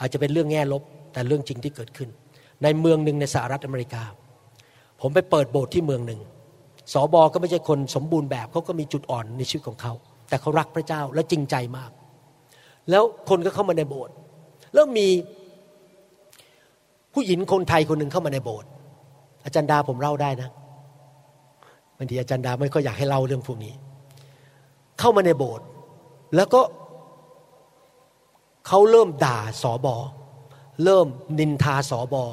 [0.00, 0.82] อาจจะเป็นเรื่องแง่ลบ
[1.12, 2.08] แต่เรื่องจริงที่เกิดขึ้น
[2.62, 4.02] ในเมืองหนึ่งในสหรัฐอเมริกา
[5.00, 6.20] ผมไปเปิดโบสถ์ที่เมืองหนึ่ง
[6.92, 9.92] สอบอก็ไม่ใช่คนสมบูรณ์แบบเขาก็มีจุดอ่อนในชีวิตของเขา
[10.28, 11.90] แต่เขารักพระเจ้าและจริงใจมาก
[12.90, 14.14] แล้วคนก็เข้ามาในโบสถ์
[14.74, 15.08] แล้วมี
[17.14, 18.68] ผู้หญิงคนไทยคนหนึ่งเข้ามาในโบสถ์
[19.44, 20.50] อาจารย์ดาผมเล่าได้นะ
[21.96, 23.74] บางทีอาจารย์ดาไม่ค่อยอยากให้เล่าเรื่องพวกนี้
[24.98, 25.64] เข้ามาในโบสถ์
[26.36, 26.60] แล้วก็
[28.66, 29.96] เขาเริ่มด่าสอบอ
[30.84, 31.06] เริ่ม
[31.38, 32.24] นินทาสอบอ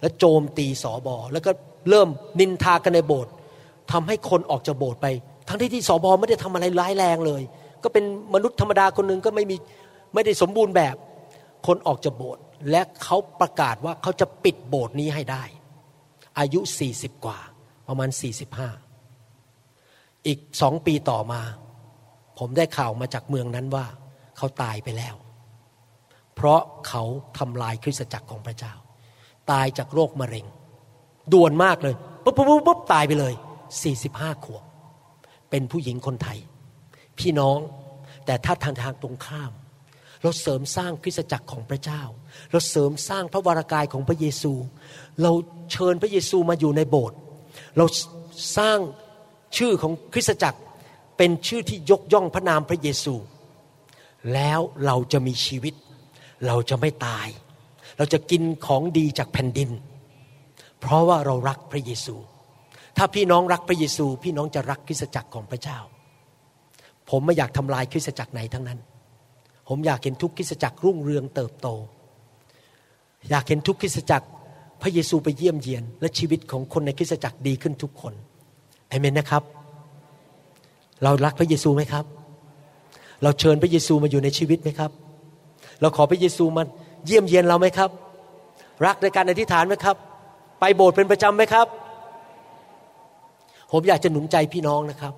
[0.00, 1.50] แล้วโจมตีสอบอ แล้วก็
[1.90, 2.08] เริ่ม
[2.40, 3.32] นินทากันในโบสถ์
[3.92, 5.06] ทำให้คนออกจากโบสถ์ไป
[5.48, 7.42] ทั้งที่ที่สอบอไม่ได้ทำอะไรร้ายแรงเลย
[7.82, 8.04] ก็เป็น
[8.34, 9.56] มนุษย์ธรรมดาคนหนึ่งก็ไม่มี
[10.14, 10.96] ไม่ได้สมบูรณ์แบบ
[11.66, 15.42] คนออกจากโบสถ์และเขาประกาศว่าเขาจะปิดโบสถ์นี้ให้ได้
[16.38, 16.60] อายุ
[16.92, 17.38] 40 กว่า
[17.88, 18.08] ประมาณ
[19.38, 21.40] 45 อีกสองปีต่อมา
[22.38, 23.86] ผมได้ข่าวมาจากเมืองนั้นว่า
[24.36, 25.14] เขาตายไปแล้ว
[26.34, 27.02] เพราะเขา
[27.38, 28.74] ทำลายคริสตจักรของพระเจ้า
[29.50, 30.46] ตายจากโรคมะเร็ง
[31.32, 33.34] ด่วนมากเลยปุ๊บปุ๊บปุ๊บปุ๊บตายไปเลย
[33.88, 34.64] 45 ขวบ
[35.50, 36.38] เป็นผู้หญิงคนไทย
[37.18, 37.58] พี่น้อง
[38.26, 39.52] แต่ถ้าทางทางตรงข้าม
[40.22, 42.02] เราเสริมสร้างคริสตจักรของพระเจ้า
[42.50, 44.52] เราเสริมสร้างพระวรากายของพระเยซู
[45.22, 45.32] เรา
[45.72, 47.18] เชิญพระเยซูมาอยู่ในโบสถ์
[47.76, 47.86] เรา
[48.58, 48.78] สร้าง
[49.56, 50.60] ชื่อของคริสตจักร
[51.16, 53.14] เป็นชื่อที่ยกย่องพระนามพระเยซู
[54.34, 55.74] แล้วเราจะมีชีวิต
[56.46, 57.28] เราจะไม่ตาย
[57.96, 59.70] เราจะกินของดีจากแผ่นดิน
[60.80, 62.16] เพราะว่าเรารักพระเยซู
[62.96, 65.78] ถ้าพี่น้องรักพระเยซู พี่น้องจะรักคริสตจักรของพระเจ้า
[67.10, 68.78] ผมไม่อยากทำลายคริสตจักรไหนทั้งนั้น
[69.68, 71.68] ผมอยากเห็นทุกคริสตจักรรุ่งเรืองเติบโต
[73.30, 74.26] อยากเห็นทุกคริสตจักร
[74.82, 78.14] พระเยซูไปเยี่ยมเยียน และชีวิตของคนในคริสตจักรดีขึ้นทุกคน
[78.88, 79.42] เอเมนนะครับ
[81.02, 82.04] เรารักพระเยซูไหมครับ
[83.22, 84.90] เราเชิญพระเยซูมาอยู่ในชีวิตไหมครับ
[85.82, 86.62] เราขอพระเยซูมา
[87.06, 87.90] เยี่ยมเยียนเราไหมครับ
[88.86, 89.96] รักในการอธิษฐานไหมครับ
[90.60, 91.66] ไปโบสถ์เป็นประจำไหมครับ
[93.72, 95.14] ผมอยากจะหนุนใจพี่น้องนะครับ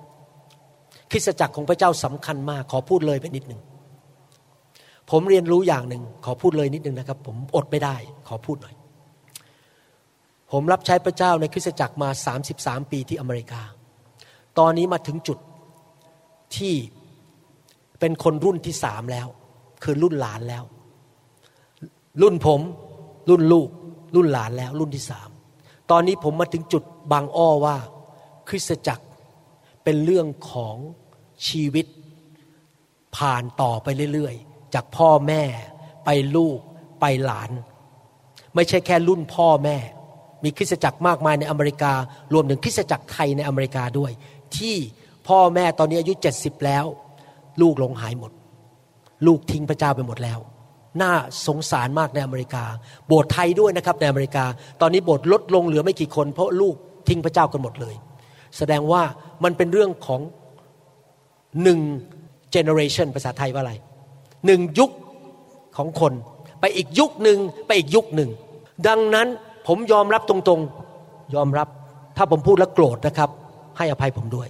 [1.11, 3.61] คริสตจักรของพระเจ้าสำคัญมาก ขอพูดเลยไปนิดหนึ่ง
[5.11, 7.95] ผมเรียนรู้อย่างหนึ่งขอพูดเลยนิดหนึ่งนะครับ ผมอดไม่ได้
[8.27, 8.75] ขอพูดหน่อย
[10.51, 12.09] ผมรับใช้พระเจ้าในคริสตจักรมา
[12.49, 13.61] 33 ปีที่อเมริกา
[14.59, 15.37] ตอนนี้มาถึงจุด
[16.57, 16.73] ที่
[17.99, 19.27] เป็นคนรุ่นที่สามแล้ว
[19.85, 20.63] คือรุ่นหลานแล้ว
[22.21, 22.61] รุ่นผม
[23.29, 23.69] รุ่นลูก
[24.15, 25.29] รุ่นหลานแล้ว รุ่นที่สาม
[25.91, 27.77] ตอนนี้ผมมาถึงจุดบางอ้อว่า
[28.49, 29.05] คริสตจักร
[29.83, 30.75] เป็นเรื่องของ
[31.47, 31.85] ชีวิต
[33.17, 35.43] ผ่านต่อไปเรื่อยๆ จากพ่อแม่
[36.05, 36.59] ไปลูก
[37.01, 37.51] ไปหลาน
[38.55, 39.77] ไม่ใช่แค่รุ่นพ่อแม่
[40.43, 41.93] มีคริสตจักรมากมายในอเมริกา
[42.33, 44.11] รวมถึงคริสตจักรไทยในอเมริกาด้วย
[44.57, 44.75] ที่
[45.27, 46.85] พ่อแม่ตอนนี้อายุเจ็ดสิบแล้ว
[47.61, 48.31] ลูกหลงหายหมด
[49.25, 50.39] ลูกทิ้งพระเจ้าไปหมดแล้ว
[51.01, 51.13] น่า
[51.47, 52.63] สงสารมากในอเมริกา
[53.07, 54.45] โบสถ์ไทยด้วยนะครับในอเมริกา
[54.81, 56.75] ตอนนี้โบสถ์ลดลงเหลือไม่กี่คน เพราะลูก
[57.09, 57.95] ทิ้งพระเจ้ากันหมดเลย
[58.57, 59.01] แสดงว่า
[59.43, 60.21] มันเป็นเรื่องของ
[61.63, 61.79] หนึ่ง
[62.51, 63.73] เจเนอเรชันภาษาไทยว่าอะไร
[64.45, 64.91] หนึ่งยุค
[65.77, 66.13] ของคน
[66.59, 68.29] ไปอีกยุคหนึ่งไปอีกยุคหนึ่ง
[68.87, 69.27] ดังนั้น
[69.67, 71.67] ผมยอมรับตรงๆยอมรับ
[72.17, 73.29] ถ้าผมพูดแล้วโกรธนะครับ
[73.77, 74.49] ให้อภัยผมด้วย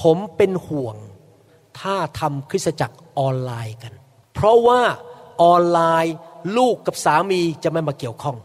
[0.00, 0.96] ผมเป็นห่วง
[1.80, 3.92] ถ้าทำคริสตจักรออนไลน์กัน
[4.34, 4.80] เพราะว่า
[5.42, 6.14] ออนไลน์
[6.56, 8.36] ลูกกับสามีจะไม่มาเกี่ยวข้อง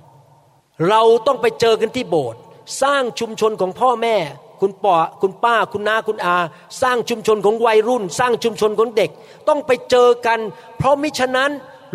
[0.89, 2.39] เราต้องไปเจอกันที่โบสถ์
[2.81, 4.15] สร้างชุมชนของพ่อแม่
[4.61, 6.37] คุณป่อคุณป้าคุณนาคุณอา
[6.81, 9.09] สร้างชุมชนของวัยรุ่น สร้างชุมชนของเด็ก
[9.47, 10.39] ต้องไปเจอกัน
[10.77, 11.51] เพราะมิฉะนั้น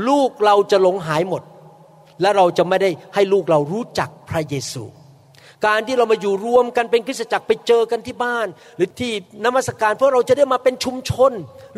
[0.08, 1.42] ลูกเราจะหลงหายหมด
[2.20, 4.84] และเราจะไม่ได้ให้ลูกเรารู้จักพระเยซู
[5.66, 8.46] การที่เรามาอยู่รวมกันเป็นคริสตจักรไปเจอกันที่บ้าน
[8.76, 9.12] หรือที่
[9.44, 11.32] นมัสการเพราะเราจะได้มาเป็นชุมชน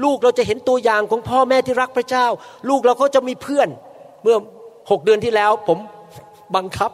[0.04, 2.26] ลูกเราจะเห็นตัวอย่างของพ่อแม่ที่รักพระเจ้า
[2.68, 3.68] ลูกเราก็จะมีเพื่อน
[4.22, 4.36] เมื่อ
[4.90, 5.78] หกเดือนที่แล้วผม
[6.56, 6.92] บังคับ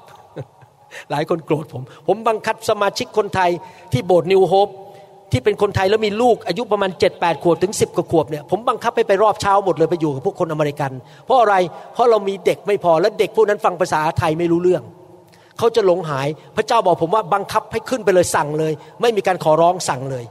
[1.11, 3.51] หลายคนโกรธผม ผมบังคับสมาชิกคนไทย
[3.93, 4.69] ที่โบสถ์นิวโฮป
[5.33, 10.93] ที่เป็นคนไทยแล้วมีลูกอายุประมาณ 7 8 ขวบถึง 10กว่าขวบเนี่ยผมบังคับให้ไปรอบเช้าหมดเลยไปอยู่กับพวกคนอเมริกัน
[11.25, 11.55] เพราะอะไร
[11.95, 14.83] เพราะเรามีเด็กไม่พอและเด็กพวกนั้นฟังภาษาไทยไม่รู้เรื่อง
[15.59, 20.25] เขาจะหลงหาย พระเจ้าบอกผมว่าบังคับให้ขึ้นไปเลยสั่งเลย ไม่มีการขอร้องสั่งเลย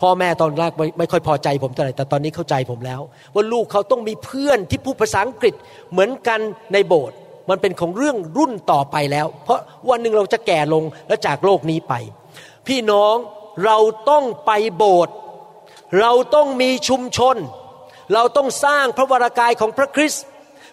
[0.00, 3.00] พ่อแม่ตอนแรกไม่ไม่ค่อยพอใจผมเท่าไหร่แต่ตอนนี้เข้าใจผมแล้ว
[3.34, 5.54] ว่าลูกเขาต้องมีเพื่อนที่พูดภาษาอังกฤษ
[5.92, 6.40] เหมือนกัน
[6.72, 7.16] ในโบสถ์
[7.50, 9.58] มันเป็นของเรื่องรุ่นต่อไปแล้ว เพราะ
[9.90, 11.94] วันหนึ่งเราจะแก่ลงและจากโลกนี้ไป
[12.66, 13.16] พี่น้อง
[13.64, 13.78] เรา
[14.10, 15.14] ต้องไปโบสถ์
[16.00, 17.36] เราต้องมีชุมชน
[18.14, 20.24] เราต้องสร้างพระวรากายของพระคริสต์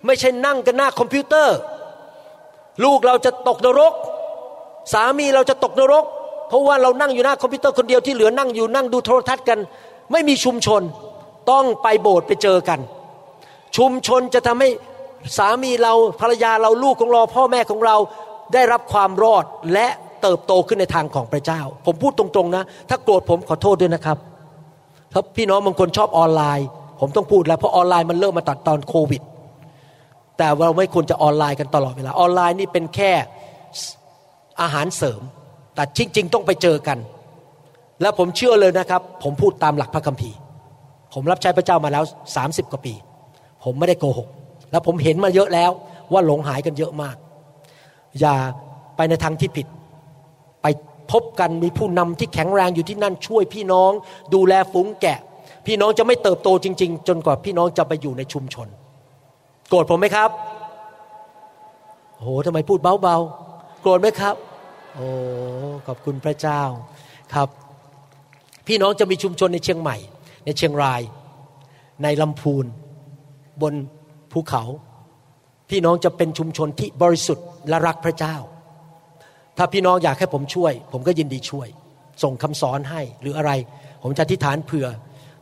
[0.06, 1.58] ไม่ใช่นั่งกันหน้าคอมพิวเตอร์
[2.84, 3.94] ลูกเราจะตกนรก
[4.94, 6.06] สามีเราจะตกนรก
[6.50, 9.60] เพราะว่าเรานั่งอยู่หน้าคอมพิวเตอร์คนเดียวที่เหลือนั่งอยู่นั่งดูโทรทัศน์กัน
[10.12, 10.82] ไม่มีชุมชน
[11.52, 12.80] ต้องไปโบสถ์ไปเจอกัน
[13.78, 14.70] ชุมชนจะทำให้
[15.38, 17.96] สามีเราภรรยาเราลูกของเราพ่อแม่ของเรา
[18.54, 19.88] ได้รับความรอดและ
[20.22, 24.18] เติบโตขึ้นในทางของพระเจ้า ผมพูดตรงๆนะ ถ้าโกรธผมขอโทษด้วยนะครับ
[25.14, 26.68] ถ้าพี่น้องบางคนชอบออนไลน์
[27.00, 29.22] ผมต้องพูดแล้วเพราะออนไลน์มันเริ่มมาตัดตอนโควิด
[30.38, 33.12] แต่เราไม่ควรจะออนไลน์กันตลอดเวลาออนไลน์นี่เป็นแค่
[34.62, 35.22] อาหารเสริม
[35.76, 36.98] แต่จริง ๆ ต้องไปเจอกัน
[38.02, 40.38] และผมเชื่อเลยนะครับ ผมพูดตามหลักพระคัมภีร์
[41.14, 42.04] ผมรับใช้พระเจ้ามาแล้ว
[42.38, 42.94] 30 กว่าปี
[43.64, 44.28] ผมไม่ได้โกหก
[44.72, 45.72] แล้วผมเห็นมาเยอะแล้ว
[46.14, 47.16] ว่าหลงหายกันเยอะมาก
[48.20, 48.36] อย่า
[48.96, 49.68] ไปในทางที่ผิด
[50.62, 50.66] ไป
[51.12, 53.92] พบกันมีผู้นำที่แข็งแรงอยู่ที่นั่นช่วยพี่น้อง
[54.34, 55.20] ดูแลฝูงแกะ
[55.66, 58.68] พี่น้องจะไม่เติบโตจริง ๆ จนกว่าพี่น้องจะไปอยู่ในชุมชน
[59.70, 60.30] โกรธผมไหมครับ
[62.16, 64.36] โอ้โหทำไมพูดเบาๆ โกรธไหมครับ
[64.94, 65.08] โอ้
[65.88, 66.62] ขอบคุณพระเจ้า
[67.34, 67.50] ครับ
[68.68, 69.98] พี่น้องจะมีชุมชนในเชียงใหม่
[70.46, 71.02] ในเชียงราย
[72.04, 72.66] ในลำพูน
[73.62, 73.74] บน
[74.32, 74.64] ภูเขา
[75.70, 78.36] พี่น้องจะเป็นชุมชนที่บริสุทธิ์และรักพระเจ้า
[79.58, 81.68] ถ้าพี่น้องอยากให้ผมช่วย ผมก็ยินดีช่วย
[82.24, 83.52] ส่งคำสอนให้หรืออะไร
[84.04, 84.88] ผมจะอธิษฐานเผื่อ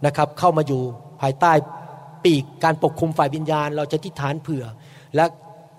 [0.05, 0.81] นะครับ เข้ามาอยู่
[1.21, 1.51] ภายใต้
[2.25, 4.65] ปีก การปกคุมฝ่ายวิญญาณ เราจะอธิษฐานเผื่อ
[5.15, 5.25] และ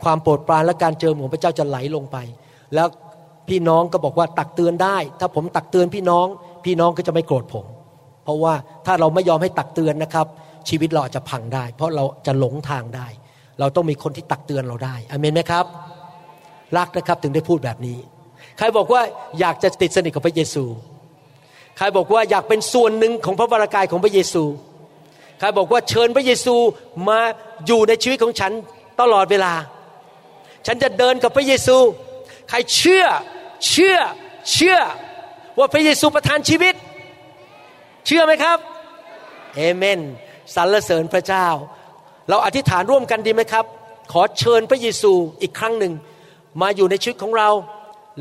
[0.03, 2.17] ความโปรดปรานและการเจิมของพระเจ้าจะไหลลงไป
[2.75, 2.89] แล้ว
[3.49, 6.27] พี่น้องก็บอกว่าตักเตือนได้ ถ้าผมตักเตือนพี่น้อง
[6.65, 7.67] พี่น้องก็จะไม่โกรธผม
[8.25, 8.55] เพราะว่า
[8.87, 10.27] ถ้าเราไม่ยอมให้ตักเตือนนะครับ
[10.69, 13.07] ชีวิตเราอาจจะพังได้ เพราะเราจะหลงทางได้
[13.61, 15.65] เราต้องมีคนที่ตักเตือนเราได้อเมนไหมครับ
[16.77, 17.99] รักนะครับถึงได้พูดแบบนี้
[18.59, 19.03] ใครบอกว่า
[19.41, 20.65] อยากจะติดสนิทกับพระเยซู
[21.77, 24.45] ใครบอกว่าอยากเป็นส่วนหนึ่งของพระวรากายของพระเยซู
[25.39, 26.55] ใครบอกว่าเชิญพระเยซู
[27.09, 27.21] มา
[27.67, 28.53] อยู่ในชีวิตของฉัน
[29.01, 29.55] ตลอดเวลา
[30.67, 31.77] ฉันจะเดินกับพระเยซู
[32.49, 33.05] ใครเชื่อ
[33.69, 33.99] เชื่อ
[34.53, 34.79] เชื่อ
[35.59, 36.75] ว่าพระเยซูประทานชีวิต
[38.07, 38.59] เชื่อไหมครับ
[39.57, 40.01] เอเมน
[40.55, 41.47] สรรเสริญพระเจ้า
[42.29, 43.65] เราอธิษฐานร่วมกันดีไหมครับ
[44.13, 45.13] ขอเชิญพระเยซู
[45.43, 45.93] อีกครั้งหนึ่ง
[46.63, 47.51] มาอยู่ในชีวิตของเรา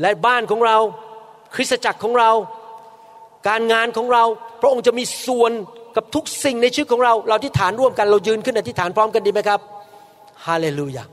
[0.00, 0.76] และบ้านของเรา
[1.54, 2.30] คริสตจักรของเรา
[3.48, 4.24] การงานของเรา
[4.60, 5.52] พระองค์จะมีส่วน
[5.96, 9.60] กับทุกสิ่งในชีวิตของเรา เราอธิษฐานร่วมกันเรายืนขึ้นอธิษฐานพร้อมกันดีไหมครับ
[10.46, 11.04] ฮาเลลูยา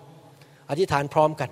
[0.69, 1.49] อธิษฐานพร้อมกัน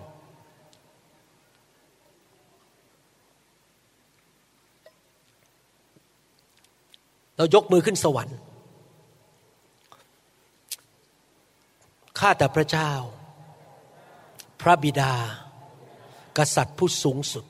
[7.38, 8.38] เรายกมือขึ้นสวรรค์
[12.20, 12.92] ข้าแต่พระเจ้า
[14.62, 15.14] พระบิดา
[16.38, 17.46] กษัตริย์ผู้สูงสุด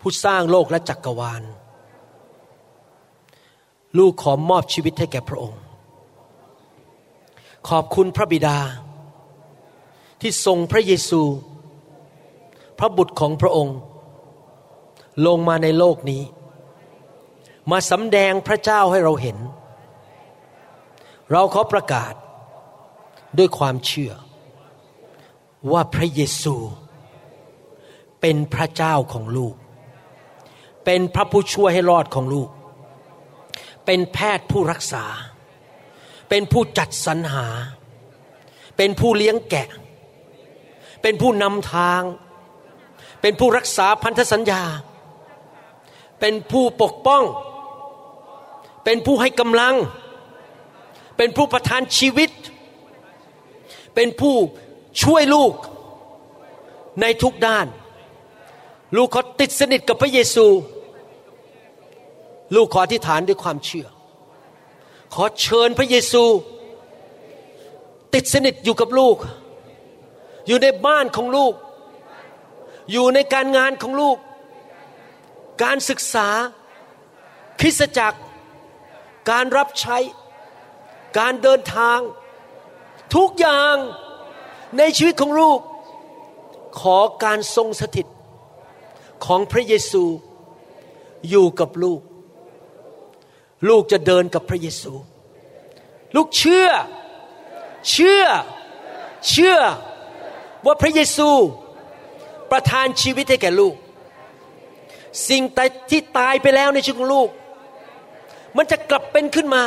[0.00, 1.42] ผู้สร้างโลกและจักรวาล
[3.98, 5.60] ลูกขอมอบชีวิตให้แก่พระองค์
[7.68, 8.58] ขอบคุณพระบิดา
[10.20, 11.22] ที่ทรงพระเยซู
[12.78, 13.76] พระบุตรของพระองค์
[15.26, 16.22] ลงมาในโลกนี้
[17.70, 19.38] มาสำแดงพระเจ้าให้เราเห็น
[21.32, 22.14] เราขอประกาศ
[23.38, 24.12] ด้วยความเชื่อ
[25.72, 26.56] ว่าพระเยซู
[28.20, 29.54] เป็นพระเจ้าของลูก
[30.84, 32.48] เป็นพระผู้ช่วยให้รอดของลูก
[33.86, 35.04] เป็นแพทย์ผู้รักษา
[36.28, 37.46] เป็นผู้จัดสรรหา
[38.76, 39.68] เป็นผู้เลี้ยงแกะ
[41.02, 42.02] เป็นผู้นำทาง
[43.22, 44.62] เป็นผู้รักษาพันธสัญญา
[46.20, 47.22] เป็นผู้ปกป้อง
[48.84, 49.74] เป็นผู้ให้กำลัง
[51.16, 52.30] เป็นผู้ประทานชีวิต
[53.94, 54.36] เป็นผู้
[55.02, 55.54] ช่วยลูก
[57.00, 57.66] ในทุกด้าน
[58.96, 60.46] ลูกเขอติดสนิทกับพระเยซู
[62.54, 63.86] ลูกขออธิษฐานด้วยความเชื่อ
[65.14, 66.24] ขอเชิญพระเยซู
[68.14, 69.16] ติดสนิทอยู่กับลูก
[70.46, 71.54] อยู่ในบ้านของลูก
[72.92, 74.16] อยู่ในการงานของลูก
[75.62, 76.28] การศึกษา
[77.60, 78.18] คริสจักร
[79.30, 79.98] การรับใช้
[81.18, 81.98] การเดินทาง
[83.14, 83.76] ทุกอย่าง
[84.78, 85.60] ในชีวิตของลูก
[86.80, 88.06] ขอการทรงสถิต
[89.24, 90.04] ของพระเยซู
[91.28, 92.00] อยู่กับลูก
[93.68, 94.92] ลูกจะเดินกับพระเยซู
[96.16, 96.68] ลูกเชื่อ
[97.90, 98.24] เชื่อ
[99.28, 99.58] เชื่อ
[100.66, 101.30] ว่าพระเยซู
[102.50, 103.74] ประทานชีวิตให้แก่ลูก
[105.28, 105.42] สิ่ง
[105.90, 107.28] ที่ตายไปแล้วในชีวิตของลูก
[108.56, 109.62] มันจะกลับเป็นขึ้นมา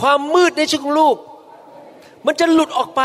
[0.00, 1.16] ความมืดในชีวิตของลูก
[2.26, 3.02] มันจะหลุดออกไป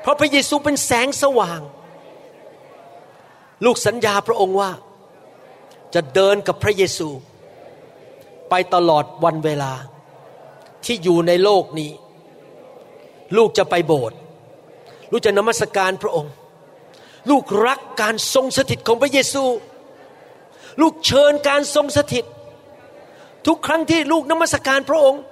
[0.00, 1.60] เพราะพระเยซูเป็นแสงสว่าง
[3.64, 4.70] ลูกสัญญาพระองค์ว่า
[5.94, 7.08] จะเดินกับพระเยซู
[8.50, 9.72] ไปตลอดวันเวลา
[10.84, 11.90] ที่อยู่ในโลกนี้
[13.36, 14.18] ลูกจะไปโบสถ์
[15.10, 16.32] ลูกจะนมัสการพระองค์
[17.30, 19.44] ลูกรักการทรงสถิตของพระเยซู
[20.80, 22.24] ลูกเชิญการทรงสถิต
[23.46, 25.22] ทุกครั้งที่ลูกนมัสการพระองค์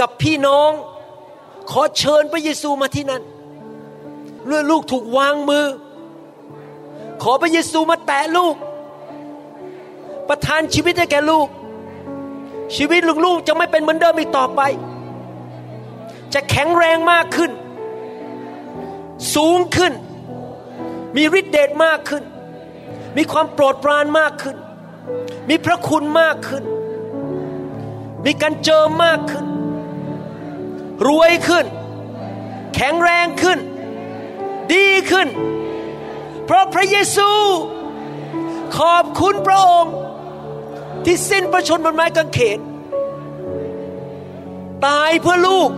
[0.00, 0.70] กับพี่น้อง
[1.70, 3.22] ขอเชิญพระเยซูมาที่นั่น
[4.46, 5.66] เมื่อลูกถูกวางมือ
[7.22, 8.54] ขอพระเยซูมาแตะลูก
[10.28, 11.48] ประทานชีวิตให้แก่ลูก
[12.76, 14.60] ชีวิตลูกๆจะไม่เป็นเหมือนเดิมอีกต่อไป
[16.34, 17.50] จะแข็งแรงมากขึ้น
[19.34, 19.92] สูงขึ้น
[21.16, 22.22] มีฤทธิเดชมากขึ้น
[23.16, 24.56] มีความโปรดปรานมากขึ้น
[25.48, 26.64] มีพระคุณมากขึ้น
[28.24, 29.46] มีการเจอมากขึ้น
[31.08, 31.66] รวยขึ้น
[32.74, 33.58] แข็งแรงขึ้น
[34.74, 35.28] ดีขึ้น
[36.44, 37.30] เพราะพระเยซู
[38.78, 39.94] ขอบคุณพระองค์
[41.06, 42.58] ที่สิ้นประชนบนไม้กางเขน
[44.86, 45.70] ตายเพื่อลูก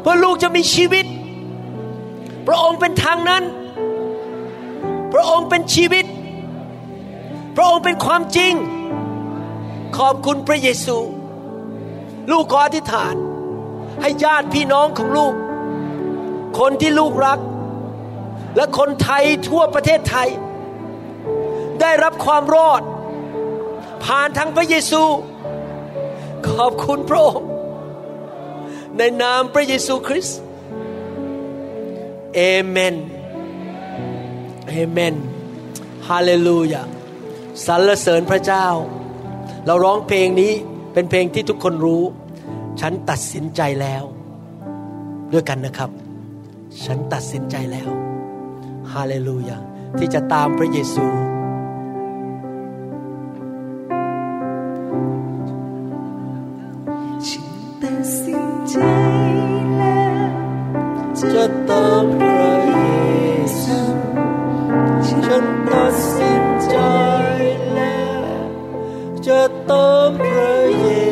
[0.00, 1.06] เพื่อลูกจะมีชีวิต
[2.46, 3.42] พระองค์เป็นทางนั้น
[5.12, 6.04] พระองค์เป็นชีวิต
[7.56, 8.54] พระองค์เป็นความจริง
[9.96, 10.98] ขอบคุณพระเยซู
[12.30, 13.14] ลูกขออธิษฐาน
[14.00, 15.34] ให้ญาติพี่น้องของลูก
[16.58, 17.38] คนที่ลูกรัก
[18.56, 20.28] และคนไทยทั่วประเทศไทย
[21.80, 22.82] ได้รับความรอด
[24.04, 25.02] ผ่านทางพระเยซู
[26.48, 27.48] ขอบคุณพระองค์
[28.98, 30.38] ในนามพระเยซูคริสต์
[32.34, 32.94] เอเมน
[34.68, 35.14] เอเมน
[36.08, 36.82] ฮาเลลูยา
[37.66, 38.66] สรรเสริญพระเจ้า
[39.66, 40.52] เราร้องเพลงนี้
[40.92, 42.02] เป็นเพลงที่ทุกคนรู้
[42.80, 44.04] ฉันตัดสินใจแล้ว
[45.32, 45.90] ด้วยกันนะครับ
[46.84, 47.90] ฉันตัดสินใจแล้ว
[48.92, 49.58] ฮาเลลูยา
[49.98, 51.06] ที่จะตามพระเยซู
[61.70, 62.80] ตามพระเย
[63.62, 63.80] ซู
[65.06, 66.74] ฉันตัดสินใจ
[67.74, 68.00] แล้
[68.40, 68.44] ว
[69.26, 69.40] จะ
[69.70, 71.09] ตามพระเย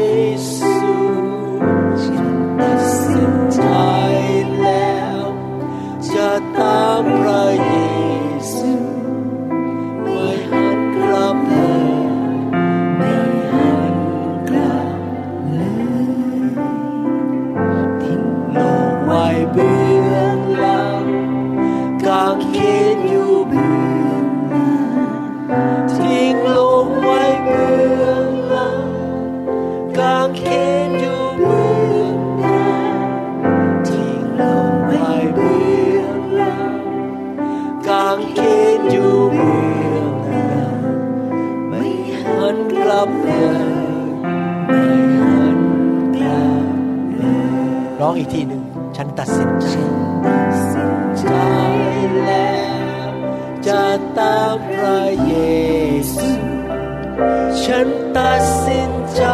[58.18, 59.24] ตัดสินใจ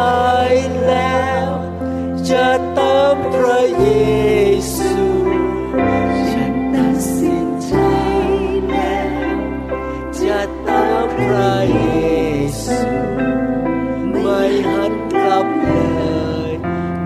[0.87, 1.47] แล้ว
[2.29, 3.87] จะตามพระเย
[4.75, 4.93] ซู
[6.31, 7.73] ฉันตัดสินใจ
[8.69, 9.37] แล้ว
[10.21, 11.81] จะตามพระเย
[12.63, 12.81] ซู
[14.21, 15.69] ไม่หันกลับเล
[16.49, 16.51] ย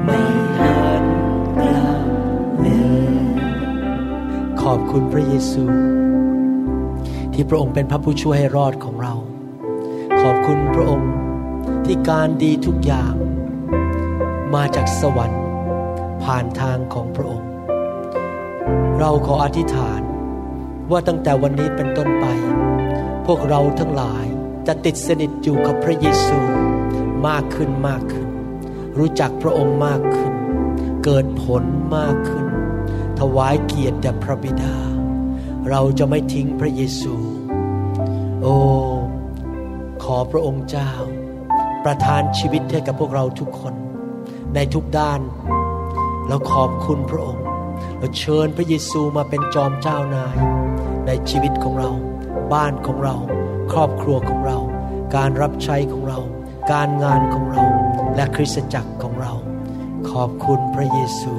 [0.05, 0.19] ไม่
[0.57, 1.03] หัน
[1.55, 2.07] กลับ
[2.61, 2.67] เล
[3.07, 3.23] ย
[4.61, 5.63] ขอบคุณพระเยซู
[7.33, 8.95] ที่พระองค์เป็นพระผู้ช่วยให้รอดของ
[12.09, 13.13] การดีทุกอย่าง
[14.55, 15.43] มาจากสวรรค์
[16.23, 17.51] ผ่านทางของพระองค์
[18.99, 20.01] เราขออธิษฐาน
[20.91, 22.25] ว่าตั้งแต่วันนี้เป็นต้นไป
[23.25, 24.25] พวกเราทั้งหลาย
[24.67, 26.39] จะติดสนิทอยู่กับพระเยซู
[27.27, 28.27] มากขึ้นมากขึ้น
[28.97, 30.33] รู้จักพระองค์มากขึ้น
[31.03, 31.63] เกิดผล
[31.95, 32.47] มากขึ้น
[33.19, 34.75] ถวายเกียรติแด่พระบิดา
[35.69, 37.15] เราจะไม่ทิ้งพระเยซู
[38.41, 38.57] โอ้
[40.03, 40.91] ขอพระองค์เจ้า
[41.85, 43.73] ประทานชีวิตให้กับพวกเราทุกคน
[44.55, 45.21] ในทุกด้าน
[46.27, 47.45] เราขอบคุณพระองค์
[47.97, 50.37] เราเชิญพระเยซูมาเป็นจอมเจ้านาย
[51.07, 51.91] ในชีวิตของเรา
[52.53, 53.15] บ้านของเรา
[53.71, 54.57] ครอบครัวของเรา
[55.15, 56.19] การรับใช้ของเรา
[56.71, 57.63] การงานของเรา
[58.15, 59.33] และคริสตจักรของเรา
[60.11, 61.33] ขอบคุณพระเยซู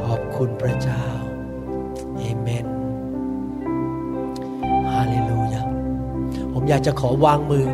[0.00, 0.97] ขอบคุณพระเจ้า
[6.68, 7.66] อยากจะขอวางมือ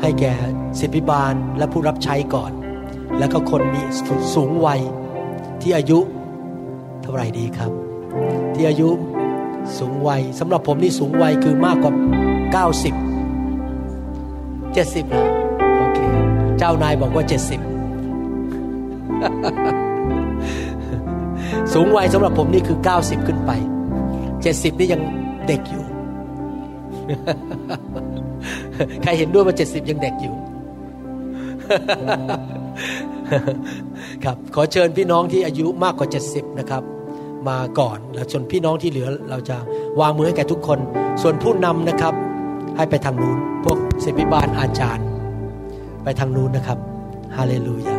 [0.00, 0.32] ให้แก่
[0.78, 2.52] ศิษย์พิบาลและผู้รับใช้ก่อน
[3.18, 3.82] แล้วก็คนมี
[4.34, 4.80] สูงวัย
[5.60, 5.98] ที่อายุ
[7.02, 7.70] เท่าไหร่ดีครับ
[8.54, 8.88] ที่อายุ
[9.78, 11.92] สูงวัยสำหรับผมนี่สูงวัยคือมากกว่า
[12.64, 12.92] 90
[14.74, 15.28] 70แล้ว
[15.78, 15.98] โอเค
[16.58, 17.34] เจ้านายบอกว่า 70
[21.72, 23.50] สูงวัยสำหรับผมนี่คือ 90 ขึ้นไป
[24.16, 25.02] 70 นี่ยัง
[25.46, 25.84] เด็กอยู่
[29.02, 30.34] ใครเห็นด้วยว่า70ยังเด็กอยู่
[34.24, 36.82] ครับ ขอเชิญพี่น้องที่อายุมากกว่า70นะครับ
[37.48, 39.56] มาก่อนแล้วส่วนพี่น้องที่เหลือเราจะ
[40.00, 40.78] วางมือให้แก่ทุกคน
[41.22, 42.14] ส่วนผู้นำนะครับ
[42.76, 45.06] ให้ไปทางนู้น พวกศิษย์พิบาลอาจารย์
[46.04, 46.78] ไปทางนู้นนะครับ
[47.36, 47.96] ฮาเลลูยา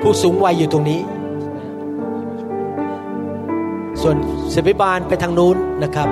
[0.00, 1.00] ผู้สูงวัยอยู่ตรงนี้
[4.02, 4.16] ส่วน
[4.52, 6.10] ศิษย์พิบาลไปทางนู้นนะครับ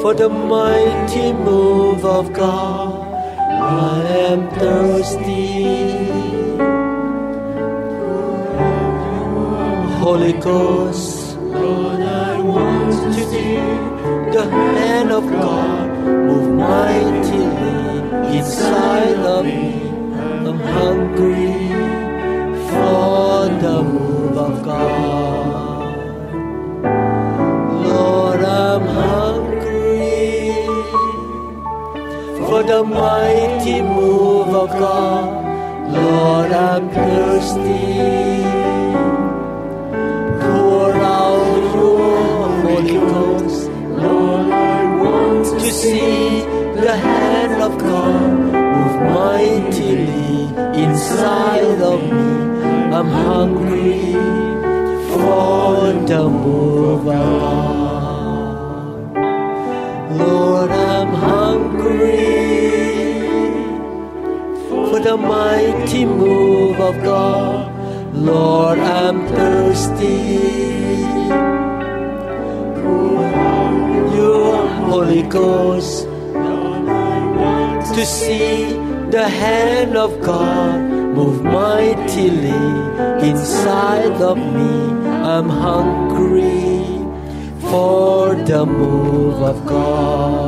[0.00, 2.92] For the mighty move of God,
[3.60, 4.00] I
[4.30, 5.48] am thirsty.
[10.04, 13.56] Holy Ghost, Lord, I want to see
[14.36, 15.77] the hand of God
[16.08, 19.88] move mightily inside of me.
[20.48, 21.52] I'm hungry
[22.70, 25.94] for the move of God.
[27.86, 30.52] Lord, I'm hungry
[32.46, 35.28] for the mighty move of God.
[35.92, 38.77] Lord, I'm thirsty.
[45.88, 46.40] See
[46.86, 48.20] the hand of God
[48.52, 50.44] move mightily
[50.84, 52.32] inside of me.
[52.98, 54.12] I'm hungry
[55.12, 55.72] for
[56.10, 58.98] the move of God.
[60.22, 62.28] Lord, I'm hungry
[64.68, 67.72] for the mighty move of God.
[68.14, 70.68] Lord, I'm thirsty.
[74.98, 76.06] Holy Ghost
[77.94, 78.64] to see
[79.14, 80.80] the hand of God
[81.14, 82.64] move mightily
[83.30, 84.72] inside of me.
[85.34, 86.82] I'm hungry
[87.70, 90.47] for the move of God.